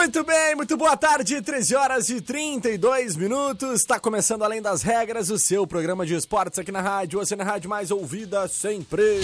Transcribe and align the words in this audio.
Muito 0.00 0.24
bem, 0.24 0.54
muito 0.56 0.78
boa 0.78 0.96
tarde, 0.96 1.42
13 1.42 1.74
horas 1.74 2.08
e 2.08 2.22
32 2.22 3.16
minutos. 3.16 3.82
Está 3.82 4.00
começando 4.00 4.42
Além 4.42 4.62
das 4.62 4.80
Regras, 4.80 5.28
o 5.28 5.38
seu 5.38 5.66
programa 5.66 6.06
de 6.06 6.14
esportes 6.14 6.58
aqui 6.58 6.72
na 6.72 6.80
rádio, 6.80 7.18
você 7.18 7.36
na 7.36 7.44
rádio 7.44 7.68
mais 7.68 7.90
ouvida 7.90 8.48
sempre. 8.48 9.20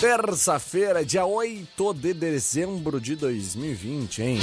Terça-feira, 0.00 1.04
dia 1.04 1.26
8 1.26 1.92
de 1.92 2.14
dezembro 2.14 2.98
de 2.98 3.16
2020, 3.16 4.22
hein? 4.22 4.38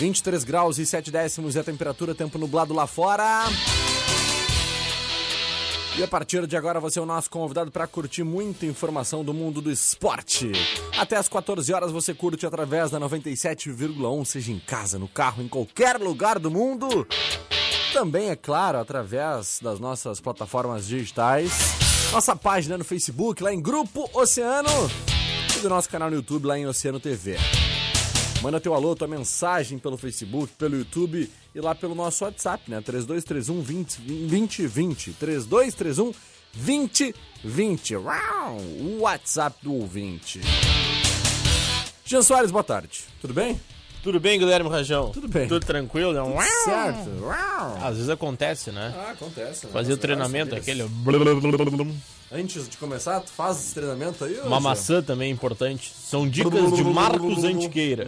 23 0.00 0.42
graus 0.42 0.78
e 0.78 0.84
7 0.84 1.12
décimos 1.12 1.54
é 1.54 1.60
a 1.60 1.64
temperatura, 1.64 2.16
tempo 2.16 2.36
nublado 2.36 2.74
lá 2.74 2.88
fora. 2.88 3.44
E 5.98 6.02
a 6.04 6.06
partir 6.06 6.46
de 6.46 6.56
agora 6.56 6.78
você 6.78 7.00
é 7.00 7.02
o 7.02 7.06
nosso 7.06 7.28
convidado 7.28 7.72
para 7.72 7.84
curtir 7.84 8.22
muita 8.22 8.64
informação 8.64 9.24
do 9.24 9.34
mundo 9.34 9.60
do 9.60 9.68
esporte. 9.68 10.52
Até 10.96 11.16
às 11.16 11.28
14 11.28 11.72
horas 11.72 11.90
você 11.90 12.14
curte 12.14 12.46
através 12.46 12.92
da 12.92 13.00
97,1, 13.00 14.24
seja 14.24 14.52
em 14.52 14.60
casa, 14.60 14.96
no 14.96 15.08
carro, 15.08 15.42
em 15.42 15.48
qualquer 15.48 15.96
lugar 15.96 16.38
do 16.38 16.52
mundo. 16.52 17.04
Também, 17.92 18.30
é 18.30 18.36
claro, 18.36 18.78
através 18.78 19.58
das 19.60 19.80
nossas 19.80 20.20
plataformas 20.20 20.86
digitais. 20.86 21.50
Nossa 22.12 22.36
página 22.36 22.78
no 22.78 22.84
Facebook, 22.84 23.42
lá 23.42 23.52
em 23.52 23.60
Grupo 23.60 24.08
Oceano. 24.14 24.70
E 25.56 25.60
do 25.60 25.68
nosso 25.68 25.88
canal 25.88 26.08
no 26.08 26.14
YouTube, 26.14 26.46
lá 26.46 26.56
em 26.56 26.64
Oceano 26.64 27.00
TV. 27.00 27.36
Manda 28.42 28.60
teu 28.60 28.72
alô, 28.74 28.94
tua 28.94 29.08
mensagem 29.08 29.78
pelo 29.78 29.96
Facebook, 29.96 30.52
pelo 30.56 30.76
YouTube 30.76 31.28
e 31.54 31.60
lá 31.60 31.74
pelo 31.74 31.94
nosso 31.94 32.24
WhatsApp, 32.24 32.70
né? 32.70 32.80
3231 32.80 33.62
2020. 34.26 35.12
3231 35.14 36.14
2020. 36.54 37.96
Uau! 37.96 38.56
O 38.56 38.98
WhatsApp 39.00 39.56
do 39.62 39.74
ouvinte. 39.74 40.40
Jean 42.04 42.22
Soares, 42.22 42.50
boa 42.52 42.62
tarde. 42.64 43.00
Tudo 43.20 43.34
bem? 43.34 43.60
Tudo 44.04 44.20
bem, 44.20 44.38
Guilherme 44.38 44.70
Rajão? 44.70 45.10
Tudo 45.10 45.26
bem. 45.28 45.48
Tudo 45.48 45.66
tranquilo? 45.66 46.12
Né? 46.12 46.20
Tudo 46.22 46.64
certo. 46.64 47.10
Uau! 47.20 47.78
Às 47.82 47.96
vezes 47.96 48.08
acontece, 48.08 48.70
né? 48.70 48.94
Ah, 48.96 49.10
acontece. 49.10 49.66
né? 49.66 49.72
Fazer 49.72 49.92
o 49.92 49.96
treinamento, 49.96 50.54
aquele. 50.54 50.84
Antes 52.30 52.68
de 52.68 52.76
começar, 52.76 53.20
tu 53.20 53.30
faz 53.30 53.58
esse 53.58 53.74
treinamento 53.74 54.24
aí? 54.24 54.38
Uma 54.40 54.60
maçã 54.60 55.02
também 55.02 55.30
é 55.30 55.32
importante. 55.32 55.90
São 55.94 56.28
dicas 56.28 56.72
de 56.74 56.84
Marcos 56.84 57.42
Antiqueira. 57.44 58.06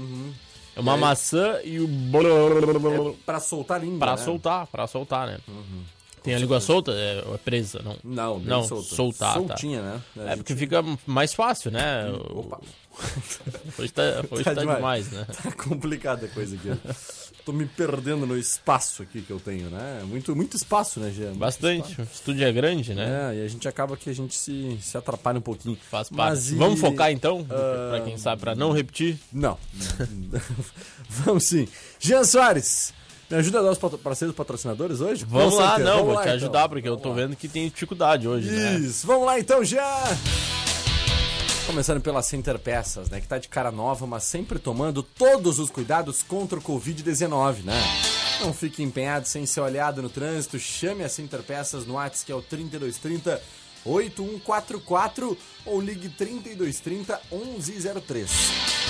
É 0.76 0.80
uma 0.80 0.96
maçã 0.96 1.58
e 1.64 1.80
o. 1.80 1.88
É 1.88 3.14
pra 3.24 3.40
soltar 3.40 3.78
a 3.78 3.80
língua, 3.80 3.98
Pra 3.98 4.10
né? 4.12 4.16
soltar, 4.18 4.66
pra 4.66 4.86
soltar, 4.86 5.26
né? 5.26 5.38
Tem 6.22 6.34
a 6.34 6.38
língua 6.38 6.60
solta? 6.60 6.92
É, 6.92 7.24
é 7.34 7.38
presa? 7.38 7.80
Não. 7.82 7.96
Não, 8.04 8.38
bem 8.38 8.48
Não, 8.48 8.62
solta. 8.64 8.94
soltar, 8.94 9.34
tá. 9.34 9.40
Soltinha, 9.40 9.80
né? 9.82 10.00
A 10.16 10.20
É 10.20 10.28
gente- 10.28 10.36
porque 10.38 10.54
fica 10.56 10.84
mais 11.06 11.32
fácil, 11.34 11.70
né? 11.70 12.10
Opa. 12.30 12.60
Hoje 13.78 13.92
tá, 13.92 14.02
hoje 14.30 14.44
tá 14.44 14.52
demais, 14.54 15.10
né? 15.12 15.24
Tá 15.42 15.52
complicada 15.52 16.26
a 16.26 16.28
coisa 16.28 16.56
aqui. 16.56 16.68
Tô 17.46 17.52
me 17.52 17.64
perdendo 17.64 18.26
no 18.26 18.36
espaço 18.36 19.02
aqui 19.02 19.22
que 19.22 19.30
eu 19.30 19.40
tenho, 19.40 19.70
né? 19.70 20.02
Muito, 20.04 20.36
muito 20.36 20.56
espaço, 20.56 21.00
né, 21.00 21.10
Jean? 21.10 21.28
Muito 21.28 21.38
Bastante. 21.38 21.98
O 21.98 22.04
estúdio 22.04 22.44
é 22.46 22.52
grande, 22.52 22.92
né? 22.92 23.32
É, 23.32 23.38
e 23.38 23.44
a 23.44 23.48
gente 23.48 23.66
acaba 23.66 23.96
que 23.96 24.10
a 24.10 24.12
gente 24.12 24.34
se, 24.34 24.76
se 24.82 24.96
atrapalha 24.98 25.38
um 25.38 25.42
pouquinho. 25.42 25.78
Faz 25.90 26.10
parte. 26.10 26.52
e- 26.52 26.56
Vamos 26.56 26.78
focar 26.80 27.10
então? 27.10 27.46
Ah, 27.48 27.88
Pra 27.92 28.00
quem 28.02 28.18
sabe, 28.18 28.40
pra 28.42 28.54
não 28.54 28.72
repetir. 28.72 29.18
Não. 29.32 29.56
Vamos 31.08 31.44
sim. 31.44 31.66
Jean 31.98 32.24
Soares, 32.24 32.92
me 33.30 33.36
ajuda 33.36 33.60
a 33.60 33.62
dar 33.62 33.70
os 33.70 33.78
parceiros 33.78 34.36
patrocinadores 34.36 35.00
hoje? 35.00 35.24
Vamos 35.28 35.54
lá, 35.54 35.78
não, 35.78 35.86
Vamos 35.98 36.04
vou 36.06 36.14
lá, 36.14 36.22
te 36.22 36.26
então. 36.28 36.34
ajudar, 36.36 36.68
porque 36.68 36.88
eu 36.88 36.92
Vamos 36.92 37.02
tô 37.02 37.08
lá. 37.10 37.14
vendo 37.14 37.36
que 37.36 37.48
tem 37.48 37.68
dificuldade 37.68 38.26
hoje, 38.26 38.50
né? 38.50 38.78
Isso, 38.78 39.06
vamos 39.06 39.24
lá 39.26 39.38
então, 39.38 39.64
Jean! 39.64 39.84
Começando 41.66 42.00
pela 42.00 42.20
Center 42.22 42.58
Peças, 42.58 43.08
né? 43.10 43.20
Que 43.20 43.28
tá 43.28 43.38
de 43.38 43.48
cara 43.48 43.70
nova, 43.70 44.04
mas 44.06 44.24
sempre 44.24 44.58
tomando 44.58 45.02
todos 45.04 45.60
os 45.60 45.70
cuidados 45.70 46.22
contra 46.22 46.58
o 46.58 46.62
Covid-19, 46.62 47.62
né? 47.62 47.80
Não 48.40 48.52
fique 48.52 48.82
empenhado 48.82 49.28
sem 49.28 49.46
ser 49.46 49.60
olhado 49.60 50.02
no 50.02 50.08
trânsito, 50.08 50.58
chame 50.58 51.04
a 51.04 51.08
Center 51.08 51.42
Peças 51.42 51.86
no 51.86 51.94
WhatsApp 51.94 52.26
que 52.26 52.32
é 52.32 52.34
o 52.34 52.42
3230 52.42 53.40
8144 53.84 55.38
ou 55.66 55.80
ligue 55.80 56.08
3230 56.08 57.20
1103. 57.30 58.30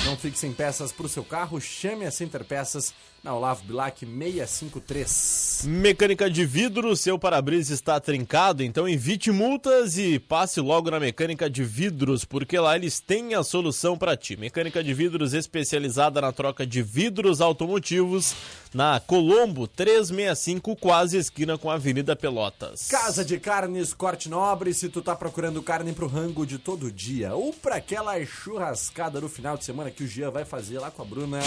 Não 0.05 0.17
fique 0.17 0.39
sem 0.39 0.53
peças 0.53 0.93
pro 0.93 1.09
seu 1.09 1.25
carro, 1.25 1.61
chame 1.61 2.07
a 2.07 2.11
Center 2.11 2.45
Peças 2.45 2.93
na 3.23 3.35
Olavo 3.35 3.65
Bilac 3.65 4.07
653. 4.07 5.65
Mecânica 5.67 6.31
de 6.31 6.47
vidro, 6.47 6.97
seu 6.97 7.19
para-brisa 7.19 7.75
está 7.75 8.01
trincado, 8.01 8.63
então 8.63 8.89
evite 8.89 9.31
multas 9.31 9.99
e 9.99 10.19
passe 10.19 10.59
logo 10.61 10.91
na 10.91 10.99
Mecânica 10.99 11.51
de 11.51 11.63
Vidros, 11.63 12.25
porque 12.25 12.59
lá 12.59 12.77
eles 12.77 12.99
têm 12.99 13.35
a 13.35 13.43
solução 13.43 13.97
para 13.99 14.17
ti. 14.17 14.37
Mecânica 14.37 14.83
de 14.83 14.95
vidros 14.95 15.35
especializada 15.35 16.21
na 16.21 16.33
troca 16.33 16.67
de 16.67 16.83
vidros 16.83 17.43
automotivos 17.43 18.35
na 18.73 19.01
Colombo 19.01 19.67
365, 19.67 20.77
quase 20.77 21.19
esquina 21.19 21.59
com 21.59 21.71
a 21.71 21.75
Avenida 21.75 22.17
Pelotas. 22.17 22.89
Casa 22.89 23.25
de 23.25 23.39
Carnes 23.39 23.93
Corte 23.93 24.31
Nobre, 24.31 24.73
se 24.73 24.89
tu 24.89 25.03
tá 25.03 25.15
procurando 25.15 25.63
carne 25.63 25.93
pro 25.93 26.07
rango 26.07 26.47
de 26.47 26.57
todo 26.57 26.91
dia 26.91 27.35
ou 27.35 27.53
pra 27.53 27.77
aquela 27.77 28.25
churrascada 28.25 29.21
no 29.21 29.29
final 29.29 29.59
de 29.59 29.65
semana 29.65 29.80
que 29.89 30.03
o 30.03 30.09
Jean 30.09 30.33
vai 30.33 30.45
fazer 30.45 30.81
lá 30.81 30.91
com 30.91 31.03
a 31.03 31.05
Bruna, 31.05 31.39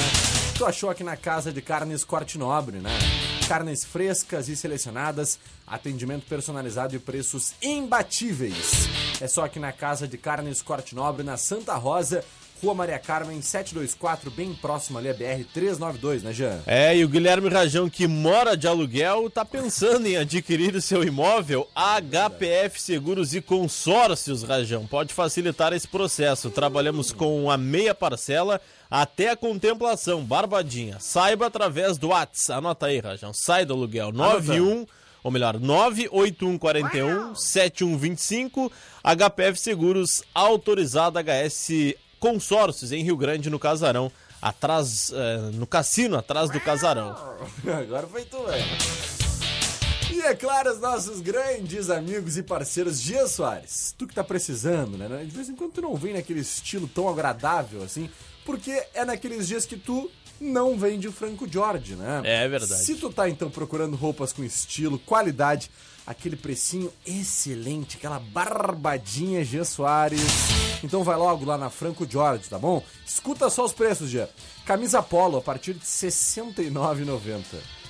tu 0.58 0.66
achou 0.66 0.90
aqui 0.90 1.04
na 1.04 1.18
Casa 1.18 1.52
de 1.52 1.62
Carnes 1.62 2.06
Corte 2.06 2.38
Nobre, 2.38 2.78
né? 2.78 2.98
Carnes 3.50 3.84
frescas 3.84 4.48
e 4.48 4.56
selecionadas, 4.56 5.38
atendimento 5.68 6.26
personalizado 6.26 6.96
e 6.96 7.00
preços 7.00 7.54
imbatíveis. 7.62 8.88
É 9.20 9.28
só 9.28 9.44
aqui 9.44 9.60
na 9.60 9.74
Casa 9.74 10.08
de 10.08 10.18
Carnes 10.18 10.62
Corte 10.62 10.96
Nobre, 10.96 11.24
na 11.24 11.36
Santa 11.36 11.76
Rosa, 11.76 12.24
Rua 12.64 12.74
Maria 12.74 12.98
Carmen 12.98 13.42
724, 13.42 14.32
bem 14.32 14.54
próximo 14.54 14.98
ali 14.98 15.10
a 15.10 15.14
BR 15.14 15.44
392, 15.54 16.24
né, 16.24 16.32
Jean? 16.32 16.62
É, 16.66 16.96
e 16.96 17.04
o 17.04 17.10
Guilherme 17.10 17.50
Rajão, 17.50 17.90
que 17.90 18.08
mora 18.08 18.56
de 18.56 18.66
aluguel, 18.70 19.30
tá 19.30 19.44
pensando 19.44 20.08
em 20.08 20.16
adquirir 20.16 20.74
o 20.74 20.82
seu 20.82 21.04
imóvel? 21.04 21.68
HPF 21.76 22.82
Seguros 22.82 23.36
e 23.36 23.42
Consórcios, 23.42 24.44
Rajão. 24.44 24.88
Pode 24.88 25.14
facilitar 25.14 25.74
esse 25.74 25.90
processo. 25.90 26.50
Trabalhamos 26.50 27.12
com 27.12 27.52
a 27.52 27.58
meia 27.58 27.94
parcela 27.94 28.62
até 28.90 29.32
a 29.32 29.36
contemplação, 29.36 30.24
barbadinha. 30.24 31.02
Saiba 31.02 31.48
através 31.48 31.98
do 31.98 32.08
WhatsApp. 32.10 32.60
Anota 32.60 32.86
aí, 32.86 33.02
Rajão. 33.02 33.34
Sai 33.34 33.66
do 33.66 33.74
aluguel. 33.74 34.14
91 34.14 34.86
ou 35.24 35.32
melhor, 35.32 35.58
98141 35.58 37.34
7125, 37.34 38.70
HPF 39.02 39.58
Seguros, 39.58 40.22
autorizada 40.36 41.22
HS 41.24 41.96
Consórcios 42.24 42.94
em 42.94 43.04
Rio 43.04 43.18
Grande, 43.18 43.50
no 43.50 43.60
Casarão, 43.60 44.10
atrás, 44.42 45.12
eh, 45.14 45.52
no 45.56 45.68
cassino, 45.68 46.16
atrás 46.16 46.50
do 46.50 46.58
Casarão. 46.62 47.14
Agora 47.68 48.08
foi 48.08 48.24
tu, 48.24 48.42
velho. 48.46 48.64
E 50.10 50.22
é 50.22 50.34
claro, 50.34 50.72
os 50.72 50.80
nossos 50.80 51.20
grandes 51.20 51.90
amigos 51.90 52.38
e 52.38 52.44
parceiros 52.44 53.02
Gia 53.02 53.28
Soares. 53.28 53.94
Tu 53.98 54.08
que 54.08 54.16
tá 54.16 54.24
precisando, 54.24 54.98
né? 54.98 55.26
De 55.26 55.36
vez 55.36 55.50
em 55.50 55.56
quando 55.58 55.74
tu 55.74 55.82
não 55.82 55.98
vem 55.98 56.14
naquele 56.14 56.40
estilo 56.40 56.88
tão 56.88 57.10
agradável 57.10 57.84
assim, 57.84 58.10
porque 58.46 58.72
é 58.94 59.04
naqueles 59.04 59.46
dias 59.46 59.66
que 59.66 59.76
tu 59.76 60.10
não 60.40 60.78
vem 60.78 61.00
de 61.00 61.10
Franco 61.10 61.48
Jorge, 61.52 61.96
né? 61.96 62.22
É 62.24 62.48
verdade. 62.48 62.84
Se 62.84 62.96
tu 62.96 63.10
tá 63.12 63.30
então 63.30 63.50
procurando 63.50 63.96
roupas 63.96 64.34
com 64.34 64.44
estilo, 64.44 65.00
qualidade, 65.00 65.70
aquele 66.06 66.36
precinho 66.36 66.92
excelente, 67.06 67.98
aquela 67.98 68.20
barbadinha 68.20 69.44
Jean 69.44 69.64
Soares, 69.64 70.22
então 70.84 71.04
vai 71.04 71.16
logo 71.16 71.46
lá 71.46 71.58
na 71.58 71.70
Franco 71.70 72.06
Jorge, 72.10 72.50
tá 72.50 72.60
bom? 72.60 72.84
Escuta 73.06 73.50
só 73.50 73.66
os 73.66 73.74
preços, 73.74 74.10
Jean. 74.10 74.28
Camisa 74.66 75.02
polo 75.02 75.38
a 75.38 75.42
partir 75.42 75.74
de 75.74 75.80
R$ 75.80 75.86
69,90. 75.86 77.44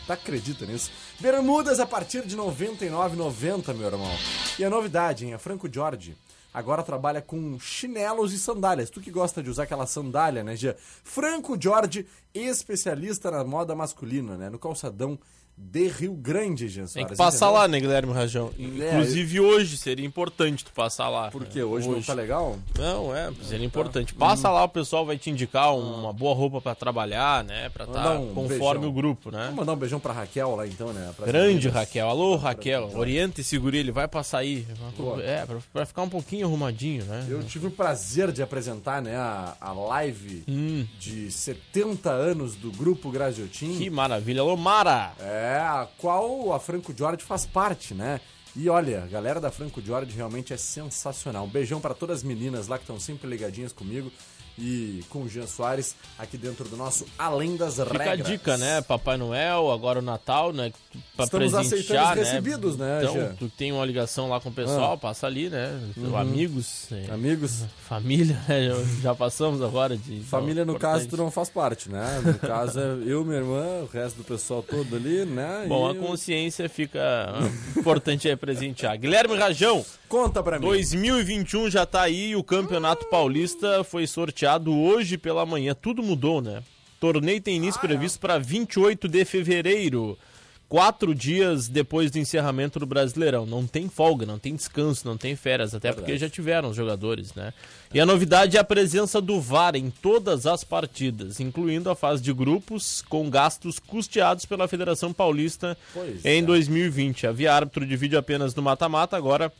Tá 0.05 0.15
acredita 0.15 0.65
nisso? 0.65 0.91
Bermudas 1.19 1.79
a 1.79 1.85
partir 1.85 2.25
de 2.25 2.35
R$ 2.35 2.41
99,90, 2.41 3.73
meu 3.73 3.87
irmão. 3.87 4.11
E 4.59 4.65
a 4.65 4.69
novidade, 4.69 5.25
hein? 5.25 5.33
A 5.33 5.39
Franco 5.39 5.69
Jorge 5.71 6.15
agora 6.53 6.83
trabalha 6.83 7.21
com 7.21 7.59
chinelos 7.59 8.33
e 8.33 8.39
sandálias. 8.39 8.89
Tu 8.89 9.01
que 9.01 9.09
gosta 9.11 9.41
de 9.41 9.49
usar 9.49 9.63
aquela 9.63 9.87
sandália, 9.87 10.43
né, 10.43 10.55
Gia? 10.55 10.75
Franco 11.03 11.57
Jorge, 11.59 12.05
especialista 12.33 13.31
na 13.31 13.43
moda 13.43 13.75
masculina, 13.75 14.37
né? 14.37 14.49
No 14.49 14.59
calçadão 14.59 15.17
de 15.55 15.87
Rio 15.87 16.13
Grande, 16.13 16.67
Jean 16.67 16.85
Tem 16.85 17.05
que 17.05 17.15
passar 17.15 17.45
entendeu? 17.45 17.61
lá, 17.61 17.67
né, 17.67 17.79
Guilherme 17.79 18.11
Rajão? 18.11 18.51
É, 18.57 18.89
Inclusive 18.89 19.37
eu... 19.37 19.45
hoje 19.45 19.77
seria 19.77 20.05
importante 20.05 20.65
tu 20.65 20.71
passar 20.71 21.09
lá. 21.09 21.29
Porque 21.29 21.59
né? 21.59 21.65
hoje, 21.65 21.87
hoje, 21.87 21.97
não 21.97 22.03
tá 22.03 22.13
legal? 22.13 22.57
Não, 22.77 23.15
é, 23.15 23.31
seria 23.43 23.65
importante. 23.65 24.13
Passa 24.13 24.49
lá, 24.49 24.63
o 24.63 24.69
pessoal 24.69 25.05
vai 25.05 25.17
te 25.17 25.29
indicar 25.29 25.75
uma 25.75 26.11
boa 26.11 26.33
roupa 26.33 26.59
para 26.59 26.75
trabalhar, 26.75 27.43
né, 27.43 27.69
pra 27.69 27.85
estar 27.85 28.03
tá 28.03 28.19
um 28.19 28.33
conforme 28.33 28.81
beijão. 28.81 28.89
o 28.89 28.91
grupo, 28.91 29.31
né? 29.31 29.43
Vamos 29.43 29.55
mandar 29.55 29.73
um 29.73 29.77
beijão 29.77 29.99
pra 29.99 30.11
Raquel 30.13 30.55
lá 30.55 30.65
então, 30.65 30.91
né? 30.91 31.11
Grande 31.25 31.69
Raquel. 31.69 32.09
Alô, 32.09 32.35
Raquel. 32.35 32.89
Orienta 32.95 33.41
esse 33.41 33.57
guri, 33.57 33.77
ele 33.77 33.91
vai 33.91 34.07
passar 34.07 34.39
aí. 34.39 34.65
É, 35.23 35.45
pra, 35.45 35.57
pra, 35.71 35.85
ficar 35.85 36.01
um 36.01 36.09
pouquinho 36.09 36.47
arrumadinho, 36.47 37.03
né? 37.05 37.25
Eu 37.29 37.43
tive 37.43 37.67
o 37.67 37.71
prazer 37.71 38.31
de 38.31 38.41
apresentar, 38.41 39.01
né, 39.01 39.15
a, 39.15 39.55
a 39.61 39.71
live 39.71 40.43
hum. 40.47 40.85
de 40.99 41.31
70 41.31 42.09
anos 42.09 42.55
do 42.55 42.71
Grupo 42.71 43.11
Graziotin. 43.11 43.77
Que 43.77 43.89
maravilha. 43.89 44.41
Alô, 44.41 44.57
Mara! 44.57 45.13
É, 45.19 45.42
a 45.43 45.87
qual 45.97 46.53
a 46.53 46.59
Franco 46.59 46.93
Jorge 46.95 47.23
faz 47.23 47.45
parte, 47.45 47.93
né? 47.93 48.19
E 48.55 48.69
olha, 48.69 49.03
a 49.03 49.07
galera 49.07 49.41
da 49.41 49.49
Franco 49.49 49.81
Jorge 49.81 50.15
realmente 50.15 50.53
é 50.53 50.57
sensacional. 50.57 51.45
Um 51.45 51.49
beijão 51.49 51.81
para 51.81 51.95
todas 51.95 52.17
as 52.19 52.23
meninas 52.23 52.67
lá 52.67 52.77
que 52.77 52.83
estão 52.83 52.99
sempre 52.99 53.27
ligadinhas 53.27 53.73
comigo 53.73 54.11
e 54.57 55.03
com 55.09 55.23
o 55.23 55.29
Jean 55.29 55.47
Soares 55.47 55.95
aqui 56.17 56.37
dentro 56.37 56.67
do 56.67 56.77
nosso 56.77 57.05
Além 57.17 57.55
das 57.55 57.75
Fica 57.75 57.85
Regras. 57.85 58.09
Fica 58.09 58.21
a 58.21 58.31
dica, 58.31 58.57
né? 58.57 58.81
Papai 58.81 59.17
Noel, 59.17 59.71
agora 59.71 59.99
o 59.99 60.01
Natal, 60.01 60.53
né? 60.53 60.71
Pra 61.15 61.25
Estamos 61.25 61.55
aceitando 61.55 62.03
os 62.03 62.09
né? 62.09 62.13
recebidos, 62.15 62.77
né? 62.77 62.99
Então, 63.01 63.13
Jean? 63.13 63.35
tu 63.35 63.49
tem 63.49 63.71
uma 63.71 63.85
ligação 63.85 64.29
lá 64.29 64.39
com 64.39 64.49
o 64.49 64.53
pessoal, 64.53 64.93
ah. 64.93 64.97
passa 64.97 65.25
ali, 65.25 65.49
né? 65.49 65.79
Uhum. 65.97 66.15
Amigos. 66.15 66.91
É, 66.91 67.11
Amigos. 67.11 67.63
Família, 67.87 68.39
né? 68.47 68.69
Já 69.01 69.15
passamos 69.15 69.61
agora 69.61 69.97
de... 69.97 70.21
Família, 70.29 70.63
no 70.63 70.73
importante. 70.73 70.99
caso, 70.99 71.09
tu 71.09 71.17
não 71.17 71.31
faz 71.31 71.49
parte, 71.49 71.89
né? 71.89 72.21
No 72.23 72.35
caso, 72.35 72.79
é 72.79 72.83
eu, 73.05 73.25
minha 73.25 73.39
irmã, 73.39 73.81
o 73.81 73.85
resto 73.91 74.17
do 74.17 74.23
pessoal 74.23 74.61
todo 74.61 74.95
ali, 74.95 75.25
né? 75.25 75.65
Bom, 75.67 75.91
e... 75.91 75.97
a 75.97 75.99
consciência 75.99 76.69
fica... 76.69 77.33
importante 77.75 78.29
é 78.29 78.35
presentear. 78.35 78.97
Guilherme 78.97 79.35
Rajão. 79.35 79.83
Conta 80.07 80.43
pra 80.43 80.59
mim. 80.59 80.65
2021 80.65 81.71
já 81.71 81.87
tá 81.87 82.03
aí 82.03 82.29
e 82.29 82.35
o 82.35 82.43
Campeonato 82.43 83.07
Paulista 83.09 83.83
foi 83.83 84.05
sorteado 84.05 84.42
hoje 84.67 85.17
pela 85.17 85.45
manhã. 85.45 85.73
Tudo 85.73 86.03
mudou, 86.03 86.41
né? 86.41 86.63
Torneio 86.99 87.41
tem 87.41 87.57
início 87.57 87.79
ah, 87.83 87.87
previsto 87.87 88.17
é. 88.17 88.21
para 88.21 88.39
28 88.39 89.07
de 89.07 89.25
fevereiro. 89.25 90.17
Quatro 90.69 91.13
dias 91.13 91.67
depois 91.67 92.09
do 92.09 92.17
encerramento 92.17 92.79
do 92.79 92.85
Brasileirão. 92.85 93.45
Não 93.45 93.67
tem 93.67 93.89
folga, 93.89 94.25
não 94.25 94.39
tem 94.39 94.55
descanso, 94.55 95.05
não 95.07 95.17
tem 95.17 95.35
férias, 95.35 95.75
até 95.75 95.89
Verdade. 95.89 96.05
porque 96.05 96.17
já 96.17 96.29
tiveram 96.29 96.69
os 96.69 96.75
jogadores, 96.75 97.33
né? 97.35 97.53
E 97.93 97.99
a 97.99 98.05
novidade 98.05 98.57
é 98.57 98.59
a 98.59 98.63
presença 98.63 99.21
do 99.21 99.39
VAR 99.39 99.75
em 99.75 99.91
todas 99.91 100.47
as 100.47 100.63
partidas, 100.63 101.39
incluindo 101.39 101.91
a 101.91 101.95
fase 101.95 102.23
de 102.23 102.33
grupos, 102.33 103.03
com 103.07 103.29
gastos 103.29 103.77
custeados 103.77 104.45
pela 104.45 104.67
Federação 104.67 105.13
Paulista 105.13 105.77
pois 105.93 106.25
em 106.25 106.39
é. 106.39 106.41
2020. 106.41 107.27
Havia 107.27 107.53
árbitro 107.53 107.85
de 107.85 107.95
vídeo 107.95 108.17
apenas 108.17 108.55
no 108.55 108.63
mata-mata, 108.63 109.15
agora 109.15 109.51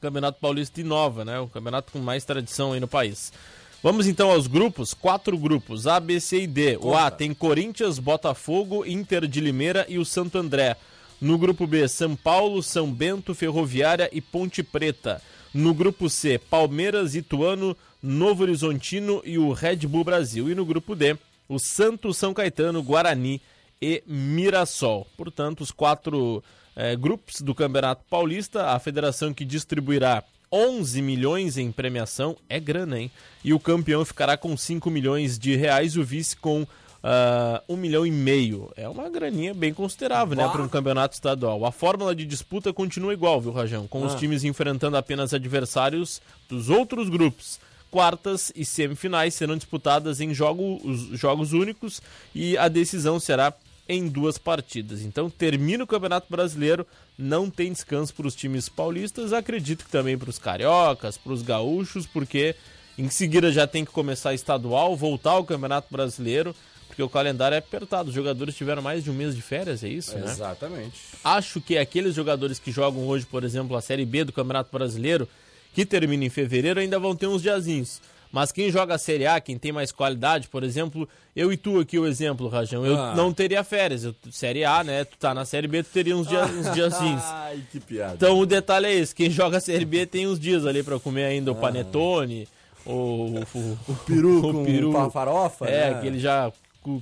Campeonato 0.00 0.38
Paulista 0.40 0.80
inova, 0.80 1.24
né? 1.24 1.40
O 1.40 1.48
campeonato 1.48 1.92
com 1.92 1.98
mais 1.98 2.24
tradição 2.24 2.72
aí 2.72 2.80
no 2.80 2.88
país. 2.88 3.32
Vamos 3.80 4.08
então 4.08 4.30
aos 4.30 4.48
grupos, 4.48 4.92
quatro 4.92 5.38
grupos, 5.38 5.86
A, 5.86 6.00
B, 6.00 6.18
C 6.18 6.42
e 6.42 6.46
D. 6.48 6.76
Conta. 6.76 6.86
O 6.86 6.96
A 6.96 7.10
tem 7.10 7.32
Corinthians, 7.32 8.00
Botafogo, 8.00 8.84
Inter 8.84 9.26
de 9.26 9.40
Limeira 9.40 9.86
e 9.88 9.98
o 9.98 10.04
Santo 10.04 10.36
André. 10.36 10.76
No 11.20 11.38
grupo 11.38 11.64
B, 11.66 11.86
São 11.86 12.16
Paulo, 12.16 12.60
São 12.60 12.92
Bento, 12.92 13.34
Ferroviária 13.34 14.08
e 14.12 14.20
Ponte 14.20 14.64
Preta. 14.64 15.22
No 15.54 15.72
grupo 15.72 16.10
C, 16.10 16.38
Palmeiras, 16.38 17.14
Ituano, 17.14 17.76
Novo 18.02 18.42
Horizontino 18.42 19.22
e 19.24 19.38
o 19.38 19.52
Red 19.52 19.78
Bull 19.86 20.04
Brasil. 20.04 20.50
E 20.50 20.56
no 20.56 20.64
grupo 20.64 20.96
D, 20.96 21.16
o 21.48 21.58
Santo 21.58 22.12
São 22.12 22.34
Caetano, 22.34 22.82
Guarani 22.82 23.40
e 23.80 24.02
Mirassol. 24.06 25.06
Portanto, 25.16 25.60
os 25.60 25.70
quatro 25.70 26.42
é, 26.74 26.96
grupos 26.96 27.40
do 27.40 27.54
Campeonato 27.54 28.04
Paulista, 28.10 28.70
a 28.70 28.78
federação 28.80 29.32
que 29.32 29.44
distribuirá 29.44 30.24
11 30.52 31.02
milhões 31.02 31.58
em 31.58 31.70
premiação, 31.70 32.36
é 32.48 32.58
grana, 32.58 33.00
hein? 33.00 33.10
E 33.44 33.52
o 33.52 33.60
campeão 33.60 34.04
ficará 34.04 34.36
com 34.36 34.56
5 34.56 34.90
milhões 34.90 35.38
de 35.38 35.54
reais, 35.56 35.96
o 35.96 36.04
vice 36.04 36.36
com 36.36 36.62
uh, 36.62 36.66
ah, 37.02 37.62
1 37.68 37.76
milhão 37.76 38.06
e 38.06 38.10
meio. 38.10 38.70
É 38.76 38.88
uma 38.88 39.08
graninha 39.08 39.54
bem 39.54 39.72
considerável, 39.72 40.36
bah. 40.36 40.46
né, 40.46 40.52
para 40.52 40.62
um 40.62 40.68
campeonato 40.68 41.14
estadual. 41.14 41.64
A 41.64 41.72
fórmula 41.72 42.14
de 42.14 42.24
disputa 42.24 42.72
continua 42.72 43.12
igual, 43.12 43.40
viu, 43.40 43.52
Rajão? 43.52 43.86
Com 43.86 44.02
ah. 44.02 44.06
os 44.06 44.14
times 44.14 44.44
enfrentando 44.44 44.96
apenas 44.96 45.34
adversários 45.34 46.20
dos 46.48 46.70
outros 46.70 47.08
grupos 47.08 47.60
quartas 47.90 48.52
e 48.54 48.64
semifinais 48.64 49.34
serão 49.34 49.56
disputadas 49.56 50.20
em 50.20 50.34
jogo, 50.34 50.80
jogos 51.12 51.52
únicos 51.52 52.02
e 52.34 52.56
a 52.58 52.68
decisão 52.68 53.18
será 53.18 53.52
em 53.88 54.06
duas 54.06 54.36
partidas. 54.36 55.02
Então 55.02 55.30
termina 55.30 55.84
o 55.84 55.86
Campeonato 55.86 56.26
Brasileiro, 56.28 56.86
não 57.16 57.48
tem 57.48 57.72
descanso 57.72 58.14
para 58.14 58.26
os 58.26 58.34
times 58.34 58.68
paulistas, 58.68 59.32
acredito 59.32 59.84
que 59.84 59.90
também 59.90 60.18
para 60.18 60.30
os 60.30 60.38
cariocas, 60.38 61.16
para 61.16 61.32
os 61.32 61.42
gaúchos, 61.42 62.06
porque 62.06 62.54
em 62.98 63.08
seguida 63.08 63.50
já 63.50 63.66
tem 63.66 63.84
que 63.84 63.90
começar 63.90 64.34
estadual, 64.34 64.96
voltar 64.96 65.30
ao 65.30 65.44
Campeonato 65.44 65.88
Brasileiro, 65.90 66.54
porque 66.86 67.02
o 67.02 67.08
calendário 67.08 67.54
é 67.54 67.58
apertado. 67.58 68.08
Os 68.08 68.14
jogadores 68.14 68.56
tiveram 68.56 68.82
mais 68.82 69.04
de 69.04 69.10
um 69.10 69.14
mês 69.14 69.34
de 69.34 69.40
férias, 69.40 69.84
é 69.84 69.88
isso, 69.88 70.18
né? 70.18 70.30
Exatamente. 70.30 70.98
Acho 71.22 71.60
que 71.60 71.78
aqueles 71.78 72.14
jogadores 72.14 72.58
que 72.58 72.72
jogam 72.72 73.06
hoje, 73.06 73.24
por 73.24 73.44
exemplo, 73.44 73.76
a 73.76 73.80
Série 73.80 74.04
B 74.04 74.24
do 74.24 74.32
Campeonato 74.32 74.70
Brasileiro, 74.72 75.28
que 75.72 75.86
termina 75.86 76.24
em 76.24 76.30
fevereiro, 76.30 76.80
ainda 76.80 76.98
vão 76.98 77.14
ter 77.14 77.28
uns 77.28 77.40
diazinhos. 77.40 78.00
Mas 78.30 78.52
quem 78.52 78.70
joga 78.70 78.94
a 78.94 78.98
Série 78.98 79.26
A, 79.26 79.40
quem 79.40 79.58
tem 79.58 79.72
mais 79.72 79.90
qualidade, 79.90 80.48
por 80.48 80.62
exemplo, 80.62 81.08
eu 81.34 81.52
e 81.52 81.56
tu 81.56 81.80
aqui 81.80 81.98
o 81.98 82.06
exemplo, 82.06 82.48
Rajão, 82.48 82.84
eu 82.84 82.98
ah. 82.98 83.14
não 83.14 83.32
teria 83.32 83.64
férias. 83.64 84.04
Eu, 84.04 84.14
série 84.30 84.64
A, 84.64 84.84
né? 84.84 85.04
Tu 85.04 85.16
tá 85.18 85.32
na 85.32 85.44
Série 85.44 85.66
B, 85.66 85.82
tu 85.82 85.90
teria 85.90 86.16
uns, 86.16 86.26
dia, 86.26 86.44
uns 86.44 86.72
diazinhos. 86.72 87.22
Ai, 87.24 87.62
que 87.72 87.80
piada. 87.80 88.14
Então 88.14 88.38
o 88.38 88.44
detalhe 88.44 88.86
é 88.86 88.94
esse, 88.94 89.14
quem 89.14 89.30
joga 89.30 89.56
a 89.56 89.60
Série 89.60 89.84
B 89.84 90.04
tem 90.04 90.26
uns 90.26 90.38
dias 90.38 90.66
ali 90.66 90.82
para 90.82 90.98
comer 91.00 91.24
ainda 91.24 91.50
o 91.52 91.54
ah. 91.54 91.58
panetone, 91.58 92.46
o, 92.84 93.44
o, 93.54 93.78
o 93.88 93.94
peru 94.06 94.38
o, 94.46 94.52
com 94.52 94.64
peru, 94.64 95.10
farofa, 95.10 95.66
É, 95.66 95.94
né? 95.94 96.00
que 96.00 96.06
ele 96.06 96.18
já 96.18 96.52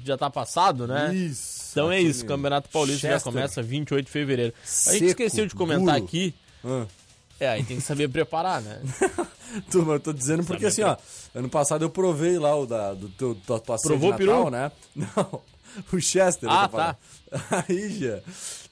já 0.05 0.17
tá 0.17 0.29
passado, 0.29 0.87
né? 0.87 1.15
Isso. 1.15 1.71
Então 1.71 1.93
é 1.93 2.01
isso, 2.01 2.25
Campeonato 2.25 2.69
Paulista 2.71 3.09
Chester. 3.09 3.19
já 3.19 3.23
começa 3.23 3.63
28 3.63 4.07
de 4.07 4.11
fevereiro. 4.11 4.55
Seco, 4.65 4.91
a 4.91 4.99
gente 4.99 5.09
esqueceu 5.09 5.47
de 5.47 5.55
comentar 5.55 5.95
duro. 5.95 6.05
aqui. 6.05 6.35
Ah. 6.65 6.87
É, 7.39 7.49
aí 7.49 7.65
tem 7.65 7.77
que 7.77 7.83
saber 7.83 8.09
preparar, 8.09 8.63
né? 8.63 8.81
Turma, 9.71 9.95
eu 9.95 10.01
tô 10.01 10.13
dizendo 10.13 10.45
porque 10.45 10.67
assim, 10.67 10.83
ó, 10.83 10.97
ano 11.35 11.49
passado 11.49 11.85
eu 11.85 11.91
provei 11.91 12.39
lá 12.39 12.55
o 12.57 12.67
da, 12.67 12.95
do 12.95 13.09
teu 13.11 13.35
tua 13.35 13.61
Provou 13.61 14.13
de 14.13 14.25
Natal, 14.25 14.45
peru? 14.45 14.51
né? 14.51 14.73
Não, 14.97 15.43
o 15.93 16.01
Chester. 16.01 16.49
Ah, 16.51 16.69
tá. 16.69 16.97
Aí 17.69 17.99
já 17.99 18.21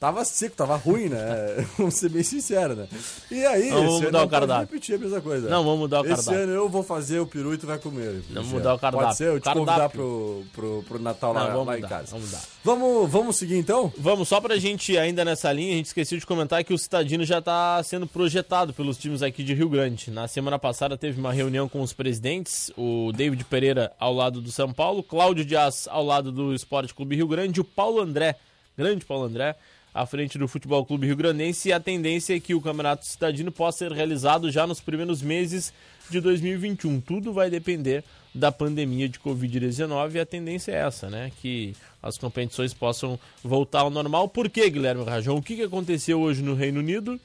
tava 0.04 0.22
seco, 0.22 0.54
tava 0.54 0.76
ruim, 0.76 1.08
né? 1.08 1.66
vamos 1.78 1.94
ser 1.94 2.10
bem 2.10 2.22
sinceros, 2.22 2.76
né? 2.76 2.86
E 3.30 3.42
aí, 3.46 3.70
não, 3.70 3.84
vamos 3.84 4.02
mudar 4.02 4.22
o 4.24 4.28
cardápio. 4.28 4.66
repetir 4.66 4.96
a 4.96 4.98
mesma 4.98 5.20
coisa. 5.22 5.48
Não, 5.48 5.64
vamos 5.64 5.78
mudar 5.78 6.00
o 6.00 6.04
cardápio. 6.04 6.32
Esse 6.32 6.42
ano 6.42 6.52
eu 6.52 6.68
vou 6.68 6.82
fazer 6.82 7.20
o 7.20 7.26
peru 7.26 7.54
e 7.54 7.56
tu 7.58 7.66
vai 7.66 7.78
comer. 7.78 8.22
Vamos 8.30 8.50
mudar 8.50 8.74
o 8.74 8.78
cardápio. 8.78 9.06
Pode 9.06 9.16
ser? 9.16 9.28
Eu 9.28 9.40
te 9.40 9.44
cardápio. 9.44 9.66
convidar 9.66 9.88
pro, 9.88 10.44
pro, 10.52 10.84
pro 10.86 10.98
Natal 10.98 11.32
não, 11.32 11.40
lá, 11.40 11.48
lá 11.48 11.58
mudar, 11.58 11.78
em 11.78 11.82
casa. 11.82 12.10
Vamos 12.10 12.26
mudar. 12.26 12.42
Vamos, 12.62 13.10
vamos 13.10 13.36
seguir 13.36 13.56
então? 13.56 13.90
Vamos, 13.96 14.28
só 14.28 14.42
pra 14.42 14.58
gente 14.58 14.96
ainda 14.98 15.24
nessa 15.24 15.50
linha, 15.50 15.72
a 15.72 15.76
gente 15.76 15.86
esqueceu 15.86 16.18
de 16.18 16.26
comentar 16.26 16.62
que 16.62 16.74
o 16.74 16.78
Citadino 16.78 17.24
já 17.24 17.40
tá 17.40 17.82
sendo 17.82 18.06
projetado 18.06 18.74
pelos 18.74 18.98
times 18.98 19.22
aqui 19.22 19.42
de 19.42 19.54
Rio 19.54 19.70
Grande. 19.70 20.10
Na 20.10 20.28
semana 20.28 20.58
passada 20.58 20.98
teve 20.98 21.18
uma 21.18 21.32
reunião 21.32 21.66
com 21.66 21.80
os 21.80 21.94
presidentes, 21.94 22.70
o 22.76 23.10
David 23.12 23.42
Pereira 23.44 23.90
ao 23.98 24.12
lado 24.12 24.42
do 24.42 24.52
São 24.52 24.70
Paulo, 24.70 25.02
Cláudio 25.02 25.46
Dias 25.46 25.88
ao 25.90 26.04
lado 26.04 26.30
do 26.30 26.52
Esporte 26.54 26.92
Clube 26.92 27.16
Rio 27.16 27.26
Grande 27.26 27.58
e 27.58 27.62
o 27.62 27.64
Paulo 27.64 28.02
André 28.02 28.36
grande 28.76 29.04
Paulo 29.04 29.24
André, 29.24 29.56
à 29.94 30.04
frente 30.04 30.36
do 30.36 30.48
Futebol 30.48 30.84
Clube 30.84 31.06
Rio 31.06 31.16
Grandense 31.16 31.68
e 31.68 31.72
a 31.72 31.78
tendência 31.78 32.36
é 32.36 32.40
que 32.40 32.54
o 32.54 32.60
Campeonato 32.60 33.06
Cidadino 33.06 33.52
possa 33.52 33.78
ser 33.78 33.92
realizado 33.92 34.50
já 34.50 34.66
nos 34.66 34.80
primeiros 34.80 35.22
meses 35.22 35.72
de 36.10 36.20
2021. 36.20 37.00
Tudo 37.00 37.32
vai 37.32 37.48
depender 37.48 38.02
da 38.34 38.50
pandemia 38.50 39.08
de 39.08 39.20
Covid-19 39.20 40.14
e 40.14 40.20
a 40.20 40.26
tendência 40.26 40.72
é 40.72 40.86
essa, 40.86 41.08
né? 41.08 41.30
Que 41.40 41.74
as 42.02 42.18
competições 42.18 42.74
possam 42.74 43.18
voltar 43.42 43.80
ao 43.80 43.90
normal. 43.90 44.28
Por 44.28 44.50
quê, 44.50 44.68
Guilherme 44.68 45.04
Rajão? 45.04 45.36
O 45.36 45.42
que 45.42 45.62
aconteceu 45.62 46.20
hoje 46.20 46.42
no 46.42 46.54
Reino 46.54 46.80
Unido? 46.80 47.20